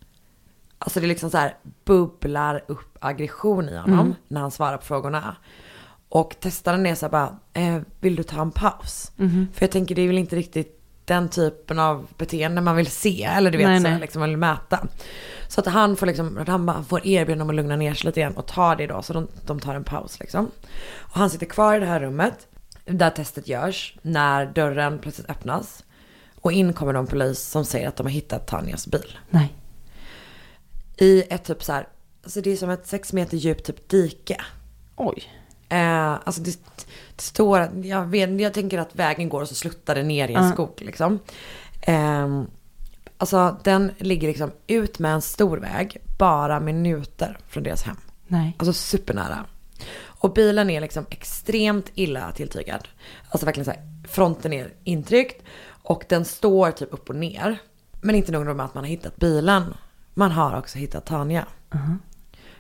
[0.80, 4.15] Alltså det är liksom så här bubblar upp aggression i honom Mm.
[4.28, 5.36] när han svarar på frågorna.
[6.09, 9.11] Och testaren är så här bara, eh, vill du ta en paus?
[9.15, 9.47] Mhm.
[9.53, 10.73] För jag tänker det är väl inte riktigt
[11.05, 13.23] den typen av beteende man vill se.
[13.23, 13.99] Eller du vet, Nej, så nej.
[13.99, 14.88] liksom man vill mäta.
[15.47, 18.21] Så att han får liksom, han bara får erbjudande om att lugna ner sig lite
[18.21, 19.01] grann och tar det då.
[19.01, 20.51] Så de, de tar en paus liksom.
[20.97, 22.47] Och han sitter kvar i det här rummet
[22.86, 23.97] där testet görs.
[24.01, 25.84] När dörren plötsligt öppnas.
[26.41, 29.17] Och in kommer de polis som säger att de har hittat Tanjas bil.
[29.30, 29.53] Nej.
[30.98, 31.88] I ett typ så här,
[32.24, 34.41] alltså det är som ett sex meter djupt typ dike.
[34.95, 35.24] Oj.
[35.70, 36.58] Eh, alltså det,
[37.16, 40.34] det står, jag, vet, jag tänker att vägen går och så sluttar det ner i
[40.34, 40.52] en Ja.
[40.52, 41.20] skog liksom.
[41.82, 42.41] Eh,
[43.18, 47.98] alltså den ligger liksom ut med en stor väg, bara minuter från deras hem.
[48.28, 48.56] Nej.
[48.60, 49.45] Alltså supernära.
[50.04, 52.88] Och bilen är liksom extremt illa tilltygad.
[53.30, 55.43] Alltså verkligen så här, fronten är intryckt
[55.84, 57.58] och den står typ upp och ner.
[58.02, 59.74] Men inte nog med att man har hittat bilen.
[60.18, 61.45] Man har också hittat Tanja.
[61.74, 61.99] Mhm.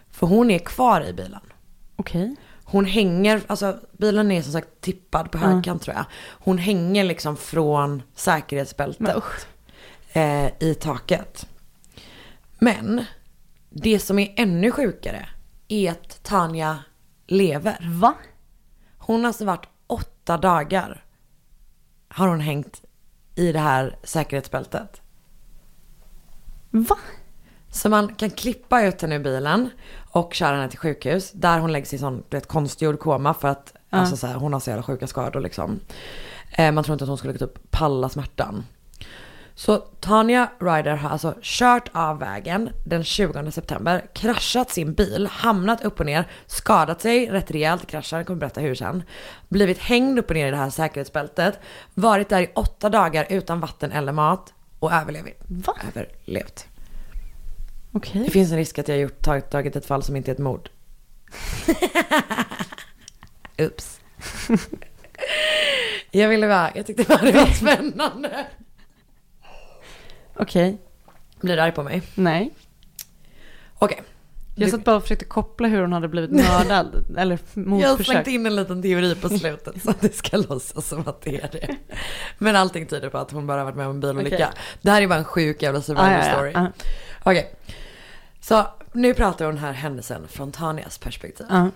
[0.09, 1.41] För hon är kvar i bilen.
[1.95, 2.35] Okej.
[2.63, 6.05] Hon hänger, alltså bilen är som sagt tippad på högkant tror jag.
[6.29, 9.21] Hon hänger liksom från säkerhetsbältet Men
[10.13, 11.47] eh, i taket.
[12.59, 13.05] Men
[13.69, 15.29] det som är ännu sjukare
[15.67, 16.79] är att Tanja
[17.27, 17.89] lever.
[18.01, 18.13] Va?
[18.97, 21.03] Hon har alltså varit åtta dagar
[22.09, 22.81] har hon hängt
[23.35, 25.01] i det här säkerhetsbältet.
[26.69, 26.97] Va?
[27.77, 29.69] Så man kan klippa ut henne ur bilen
[30.11, 31.31] och köra henne till sjukhus.
[31.31, 33.97] Där hon läggs i sån vet, konstgjord koma för att Ja.
[33.97, 35.79] alltså, så här, hon har så jävla sjuka skador liksom.
[36.51, 38.65] Eh, man tror inte att hon skulle typ palla smärtan.
[39.55, 45.85] Så Tanya Ryder har alltså kört av vägen den 20 september, kraschat sin bil, hamnat
[45.85, 49.03] upp och ner, skadat sig rätt rejält jag kommer berätta hur sen.
[49.49, 51.59] Blivit hängd upp och ner i det här säkerhetsbältet,
[51.93, 55.37] varit där i åtta dagar utan vatten eller mat och överlevt.
[55.47, 55.73] Va?
[55.87, 56.67] Överlevt.
[57.91, 58.21] Okej.
[58.25, 60.33] Det finns en risk att jag har gjort, tagit, tagit ett fall som inte är
[60.33, 60.69] ett mord.
[63.57, 63.99] Ups.
[66.11, 68.45] jag ville bara, jag tyckte bara det var spännande.
[70.35, 70.77] Okej.
[71.41, 72.01] Blir du arg på mig?
[72.15, 72.53] Nej.
[73.79, 74.03] Okej.
[74.55, 77.05] Jag Du- satt bara och försökte koppla hur hon hade blivit mördad.
[77.17, 78.05] eller Jag har mordförsök.
[78.05, 81.35] slängt in en liten teori på slutet så att det ska låtsas som att det
[81.41, 81.75] är det.
[82.37, 84.35] Men allting tyder på att hon bara varit med om en bilolycka.
[84.35, 84.47] Okej.
[84.81, 86.33] Det här är bara en sjuk jävla survival Ah, ja, ja.
[86.33, 86.51] story.
[86.55, 86.67] Ah.
[87.31, 87.53] Okej.
[88.39, 91.45] Så nu pratar vi om den här händelsen från Tanias perspektiv.
[91.49, 91.69] Ja.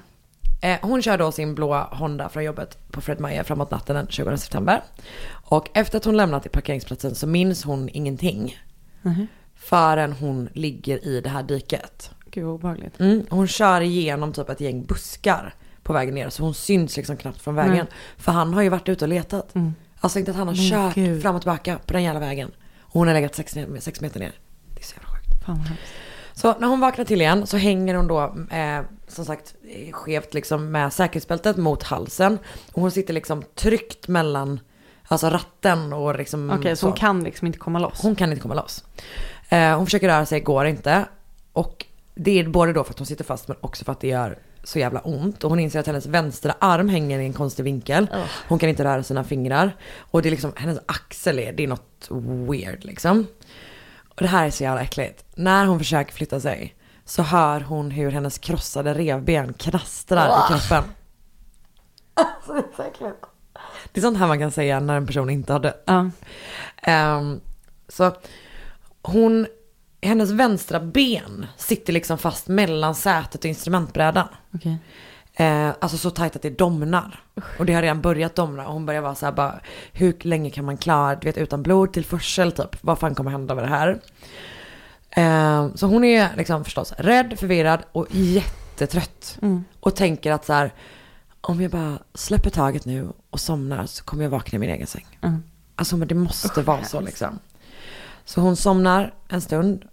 [0.62, 4.08] Eh, hon kör då sin blå Honda från jobbet på Fred Meyer framåt natten den
[4.08, 4.84] 20 september.
[5.32, 8.58] Och efter att hon lämnat till parkeringsplatsen så minns hon ingenting.
[9.02, 9.28] Mhm.
[9.56, 12.12] Förrän hon ligger i det här diket.
[12.32, 13.00] Gud vad obehagligt.
[13.00, 16.30] Mm, hon kör igenom typ ett gäng buskar på vägen ner.
[16.30, 17.74] Så hon syns liksom knappt från vägen.
[17.74, 17.88] Mm.
[18.18, 19.56] För han har ju varit ute och letat.
[19.56, 19.74] Mm.
[20.00, 21.22] Alltså inte att han har Men kört gud.
[21.22, 22.52] fram och tillbaka på den jävla vägen.
[22.82, 24.32] Och hon har legat sex, sex meter ner.
[24.76, 25.31] Det är så jävla sjukt.
[25.46, 25.70] Fan.
[26.34, 29.56] Så när hon vaknar till igen så hänger hon då eh, som sagt
[29.92, 32.40] skevt liksom med säkerhetsbältet mot halsen.
[32.72, 34.60] Och hon sitter liksom tryckt mellan
[35.08, 38.02] alltså ratten och liksom Okej, så hon kan liksom inte komma loss?
[38.02, 38.84] Hon kan inte komma loss.
[39.50, 41.06] Eh, hon försöker röra sig, går inte.
[41.54, 41.86] Och
[42.16, 44.38] det är både då för att hon sitter fast men också för att det gör
[44.64, 45.44] så jävla ont.
[45.44, 48.08] Och hon inser att hennes vänstra arm hänger i en konstig vinkel.
[48.48, 49.76] Hon kan inte röra sina fingrar.
[49.98, 52.08] Och det är liksom, hennes axel är, det är något
[52.50, 53.28] weird liksom.
[54.16, 55.26] Och det här är så jävla äckligt.
[55.36, 60.84] När hon försöker flytta sig så hör hon hur hennes krossade revben knastrar i kroppen.
[62.14, 63.26] Alltså det är så äckligt.
[63.92, 65.90] Det är sånt här man kan säga när en person inte har dött.
[66.84, 67.42] Ehm,
[67.88, 68.16] så
[69.02, 69.48] hon,
[70.02, 74.28] hennes vänstra ben sitter liksom fast mellan sätet och instrumentbrädan.
[74.54, 74.78] Okej.
[75.42, 77.24] Eh, alltså så tajt att det domnar.
[77.60, 78.68] Och det har redan börjat domna.
[78.68, 79.60] Och hon börjar vara så här bara,
[79.94, 82.84] hur länge kan man klara, du vet utan blodtillförsel typ.
[82.84, 84.00] Vad fan kommer hända med det här?
[85.10, 89.38] Eh, så hon är liksom förstås rädd, förvirrad och jättetrött.
[89.42, 89.64] Mm.
[89.80, 90.74] Och tänker att så här,
[91.42, 94.88] om jag bara släpper taget nu och somnar så kommer jag vakna i min egen
[94.88, 95.20] säng.
[95.22, 95.44] Mm.
[95.76, 97.40] Alltså men det måste Usch, vara så liksom.
[98.26, 99.84] Så hon somnar en stund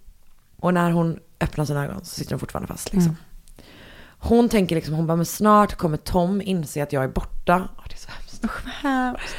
[0.59, 3.11] och när hon öppnar sina ögon så sitter hon fortfarande fast liksom.
[3.11, 3.23] Mm.
[4.21, 7.67] Hon tänker liksom, hon bara, men snart kommer Tom inse att jag är borta.
[7.77, 8.45] Åh, det är så hemskt.
[8.45, 9.35] Usch vad hemskt.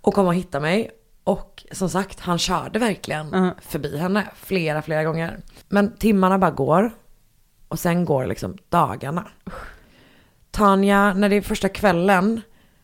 [0.00, 0.90] Och komma och hitta mig.
[1.24, 3.50] Och som sagt, han körde verkligen Mm.
[3.62, 5.38] förbi henne flera, flera gånger.
[5.68, 6.90] Men timmarna bara går.
[7.68, 9.26] Och sen går liksom dagarna.
[10.50, 12.40] Tanja, när det är första kvällen,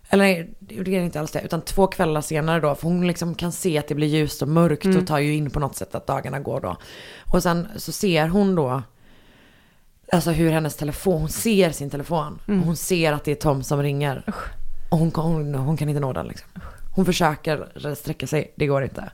[0.08, 3.34] eller nej, det är inte alls det, utan två kvällar senare då, för hon liksom
[3.34, 4.98] kan se att det blir ljust och mörkt Mm.
[4.98, 6.76] och tar ju in på något sätt att dagarna går då.
[7.32, 8.82] Och sen så ser hon då,
[10.12, 12.38] alltså hur hennes telefon, hon ser sin telefon.
[12.48, 12.60] Mm.
[12.60, 14.22] Och hon ser att det är Tom som ringer.
[14.88, 16.48] Och hon, hon, hon kan inte nå den liksom.
[16.94, 19.10] Hon försöker sträcka sig, det går inte.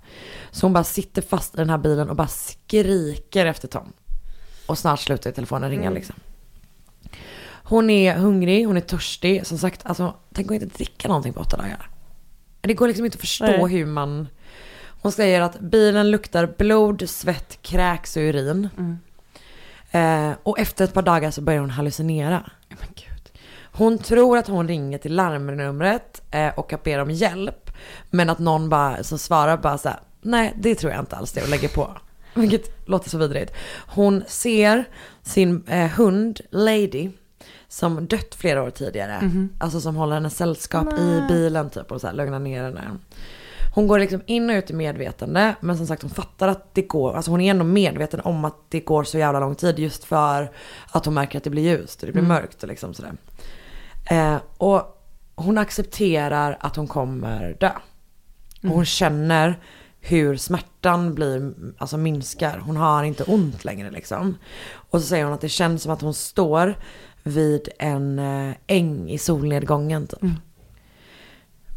[0.51, 3.93] Så hon bara sitter fast i den här bilen och bara skriker efter Tom.
[4.67, 5.95] Och snart slutar telefonen ringa Mm.
[5.95, 6.17] liksom.
[7.63, 9.47] Hon är hungrig, hon är törstig.
[9.47, 11.91] Som sagt, alltså, tänk att inte dricka någonting på åtta dagar.
[12.61, 13.69] Det går liksom inte att förstå Nej.
[13.69, 14.29] hur man...
[15.03, 18.69] Hon säger att bilen luktar blod, svett, kräks och urin.
[18.79, 18.99] Mm.
[19.91, 22.51] Eh, och efter ett par dagar så börjar hon hallucinera.
[23.73, 27.71] Hon tror att hon ringer till larmnumret eh, och ber om hjälp.
[28.11, 31.33] Men att någon bara, som svarar bara så här, nej det tror jag inte alls
[31.33, 31.97] det och lägger på.
[32.35, 33.53] Vilket låter så vidrigt.
[33.87, 34.85] Hon ser
[35.23, 37.11] sin eh, hund Lady
[37.69, 39.21] som dött flera år tidigare.
[39.23, 39.49] Mhm.
[39.59, 41.29] Alltså som håller henne sällskap i Nej.
[41.29, 42.97] bilen typ och så här lugnar ner henne.
[43.79, 45.55] Hon går liksom in och ut i medvetande.
[45.61, 47.15] Men som sagt hon fattar att det går.
[47.15, 49.79] Alltså hon är ändå medveten om att det går så jävla lång tid.
[49.79, 50.51] Just för
[50.91, 52.37] att hon märker att det blir ljust och det blir Mm.
[52.37, 53.13] mörkt och liksom sådär.
[54.11, 54.83] Eh, och
[55.35, 57.69] hon accepterar att hon kommer dö.
[57.69, 58.85] Och hon Mm.
[58.85, 59.61] känner
[60.01, 62.59] hur smärtan blir, alltså minskar.
[62.59, 64.37] Hon har inte ont längre liksom.
[64.73, 66.75] Och så säger hon att det känns som att hon står
[67.23, 70.23] vid en eh, äng i solnedgången typ.
[70.23, 70.35] Mm.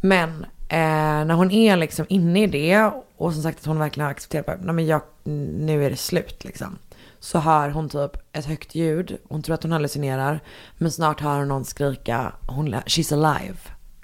[0.02, 4.04] Men eh, när hon är liksom inne i det och som sagt att hon verkligen
[4.04, 6.78] har accepterat bara, men jag, nu är det slut liksom.
[7.20, 9.18] Så hör hon typ ett högt ljud.
[9.28, 10.40] Hon tror att hon hallucinerar.
[10.78, 13.56] Men snart hör hon någon skrika, hon, she's alive.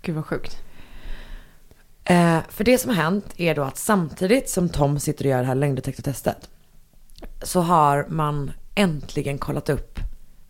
[0.03, 0.57] Gud vad sjukt.
[2.05, 5.41] Eh, för det som har hänt är då att samtidigt som Tom sitter och gör
[5.41, 6.49] det här längddetektortestet
[7.43, 9.99] så har man äntligen kollat upp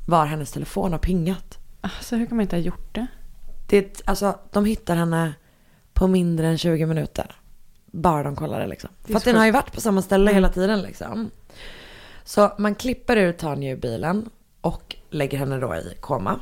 [0.07, 1.59] var hennes telefon har pingat.
[1.81, 3.07] Alltså hur kan man inte ha gjort det?
[3.69, 5.35] Det, alltså, de hittar henne
[5.99, 7.32] på mindre än 20 minuter.
[7.86, 8.90] Bara de kollar det liksom.
[9.05, 11.30] För att den har ju varit på samma ställe hela tiden liksom.
[12.24, 14.30] Så man klipper ut Tanja ur bilen
[14.61, 16.40] och lägger henne då i koma.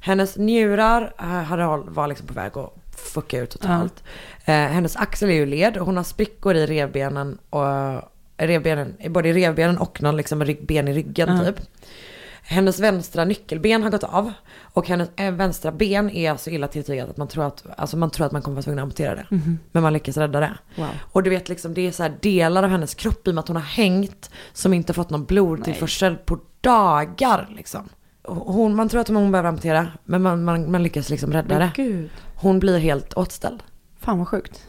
[0.00, 4.04] Hennes njurar eh, var liksom på väg att fucka ut totalt.
[4.44, 8.02] Eh, hennes axel är ju led och hon har sprickor i revbenen och
[8.36, 11.44] revbenen, både i revbenen och någon liksom rygg- ben i ryggen Ja.
[11.44, 11.60] typ.
[12.46, 14.32] Hennes vänstra nyckelben har gått av.
[14.60, 18.10] Och hennes eh, vänstra ben är så illa tilltygat att man tror att, alltså man
[18.10, 19.26] tror att man kommer vara tvungen att amputera det.
[19.30, 19.58] Mhm.
[19.72, 20.52] Men man lyckas rädda det.
[20.76, 20.88] Wow.
[21.12, 23.42] Och du vet liksom det är så här delar av hennes kropp i och med
[23.42, 27.88] att hon har hängt som inte fått någon blodtillförsel på dagar liksom.
[28.26, 31.72] Hon, man tror att hon behöver amputera men man, man, man lyckas liksom rädda det.
[31.74, 32.10] gud.
[32.34, 33.62] Hon blir helt åtställd.
[34.00, 34.66] Fan vad sjukt.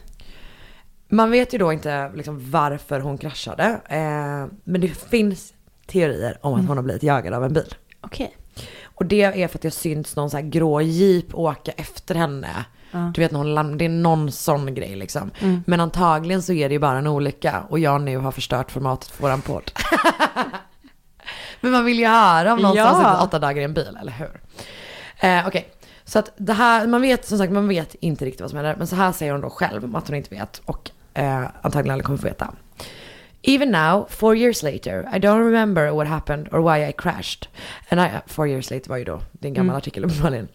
[1.08, 3.80] Man vet ju då inte liksom varför hon kraschade.
[3.88, 5.52] Eh, men det finns
[5.86, 6.68] teorier om att Mm.
[6.68, 7.74] hon har blivit jagad av en bil.
[8.00, 8.36] Okej.
[8.84, 12.48] Och det är för att det syns någon så här grå jeep åka efter henne.
[12.90, 13.10] Ja.
[13.14, 15.30] Du vet när hon land, det är någon sån grej liksom.
[15.40, 15.62] Mm.
[15.66, 19.10] Men antagligen så är det ju bara en olycka och jag nu har förstört formatet
[19.10, 19.70] för våran podd.
[21.60, 22.90] Men man vill ju höra om någon Ja.
[22.90, 24.40] som suttit åtta dagar i en bil, eller hur?
[25.20, 25.68] Eh, Okej,
[26.04, 28.74] så att det här, man vet som sagt, man vet inte riktigt vad som händer.
[28.78, 31.90] Men så här säger hon då själv om att hon inte vet och eh, antagligen
[31.92, 32.54] aldrig kommer få veta.
[33.48, 37.48] Even now, four years later, I don't remember what happened or why I crashed.
[37.90, 39.76] And I, four years later var ju då, det är en gammal Mm.
[39.76, 40.48] artikel uppenbarligen.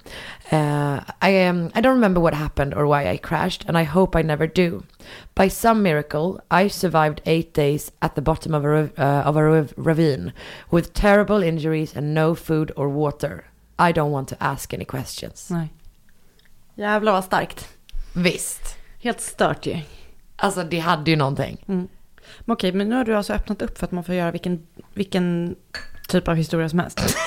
[0.52, 4.20] Uh, I, um, I don't remember what happened or why I crashed and I hope
[4.20, 4.84] I never do.
[5.36, 9.68] By some miracle, I survived eight days at the bottom of a, uh, of a
[9.78, 10.32] ravine
[10.72, 13.44] with terrible injuries and no food or water.
[13.80, 15.50] I don't want to ask any questions.
[15.50, 15.68] Nej.
[16.76, 17.68] Jävlar vad starkt.
[18.14, 18.76] Visst.
[19.00, 19.78] Helt stört ju.
[20.36, 21.64] Alltså det hade ju någonting.
[21.68, 21.88] Mm.
[22.52, 25.56] Okej, men nu har du alltså öppnat upp för att man får göra vilken, vilken
[26.08, 27.18] typ av historia som helst.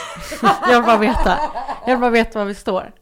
[0.43, 1.39] jag vill bara veta.
[1.87, 2.93] Jag vill bara veta var vi står.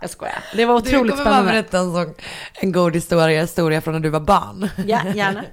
[0.00, 0.44] Jag skojar.
[0.56, 1.52] Det var otroligt du kommer bara spännande.
[1.52, 2.14] berätta en, sån,
[2.54, 4.68] en god historia, historia från när du var barn.
[4.86, 5.44] Ja, gärna.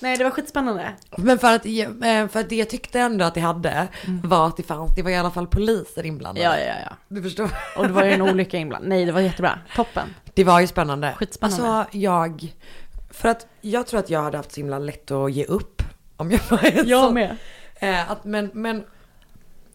[0.00, 0.92] Nej, det var skitspännande.
[1.16, 3.88] Men för att, eh, för att det jag tyckte ändå att det hade
[4.22, 6.44] var att det fanns, det var i alla fall poliser inblandade.
[6.44, 6.96] Ja, ja, ja.
[7.08, 7.50] Du förstår?
[7.76, 8.88] Och det var ju en olycka inblandad.
[8.88, 9.58] Nej, det var jättebra.
[9.76, 10.14] Toppen.
[10.34, 11.14] Det var ju spännande.
[11.16, 11.68] Skitspännande.
[11.68, 12.54] Alltså jag,
[13.10, 15.82] för att jag tror att jag hade haft så himla lätt att ge upp.
[16.16, 17.36] Om jag var en Jag med.
[17.74, 18.84] Eh, att, men, men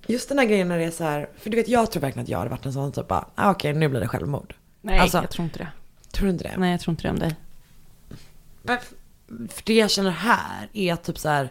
[0.07, 2.23] just den här grejen när det är så här, för du vet jag tror verkligen
[2.23, 4.55] att jag hade varit en sån typ bara, ah, okej nu blir det självmord.
[4.81, 5.67] Nej, Alltså, jag tror inte det.
[6.11, 6.57] Tror du inte det?
[6.57, 7.35] Nej, jag tror inte det om dig.
[8.61, 8.77] Men
[9.27, 11.49] för det jag känner här är att typ så här,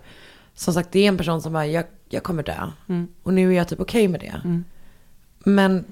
[0.55, 2.71] som sagt det är en person som bara, jag, jag kommer dö.
[2.89, 3.09] Mm.
[3.23, 4.41] Och nu är jag typ okej med det.
[4.45, 4.65] Mm.
[5.39, 5.85] Men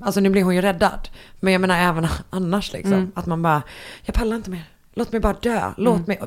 [0.00, 1.08] alltså nu blir hon ju räddad.
[1.40, 2.92] Men jag menar även annars liksom.
[2.92, 3.12] Mm.
[3.14, 3.62] Att man bara,
[4.02, 4.64] jag pallar inte mer.
[4.94, 5.72] Låt mig bara dö.
[5.76, 6.04] Låt Mm.
[6.06, 6.20] mig.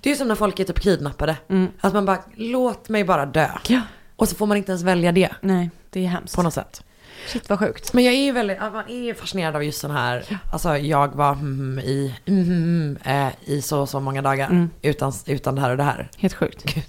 [0.00, 1.36] Det är ju som när folk är typ kidnappade.
[1.48, 1.68] Mm.
[1.80, 3.48] Att man bara, låt mig bara dö.
[3.68, 3.80] Ja.
[4.16, 5.28] Och så får man inte ens välja det.
[5.40, 6.36] Nej, det är hemskt.
[6.36, 6.82] På något sätt.
[7.28, 7.92] Shit vad sjukt.
[7.92, 10.76] Men jag är ju väldigt, ja, man är ju fascinerad av just sån här, alltså
[10.76, 14.70] jag var mm, i, mm, mm, eh, i så och så många dagar Mm.
[14.82, 16.08] utan, utan det här och det här.
[16.18, 16.64] Helt sjukt.
[16.76, 16.82] Ja,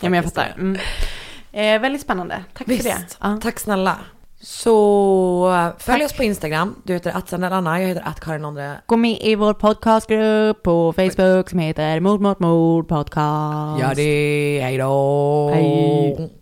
[0.00, 0.54] men jag fattar.
[0.58, 0.78] Mm.
[1.52, 2.44] Eh, väldigt spännande.
[2.54, 3.06] Tack Visst, för det.
[3.20, 3.38] Ja.
[3.42, 3.98] tack snälla.
[4.44, 8.80] Så följ oss på Instagram, du heter att Anna, jag heter att Karin Ondre.
[8.86, 13.80] Gå med i vår podcastgrupp på Facebook som heter Mord mot mord podcast.
[13.80, 15.50] Gör det, hej då.
[15.54, 16.32] Hej.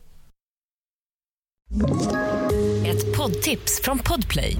[2.86, 4.56] Ett poddtips från Podplay.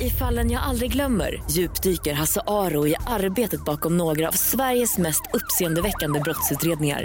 [0.00, 5.22] I fallen jag aldrig glömmer djupdyker Hasse Aro i arbetet bakom några av Sveriges mest
[5.32, 7.04] uppseendeväckande brottsutredningar.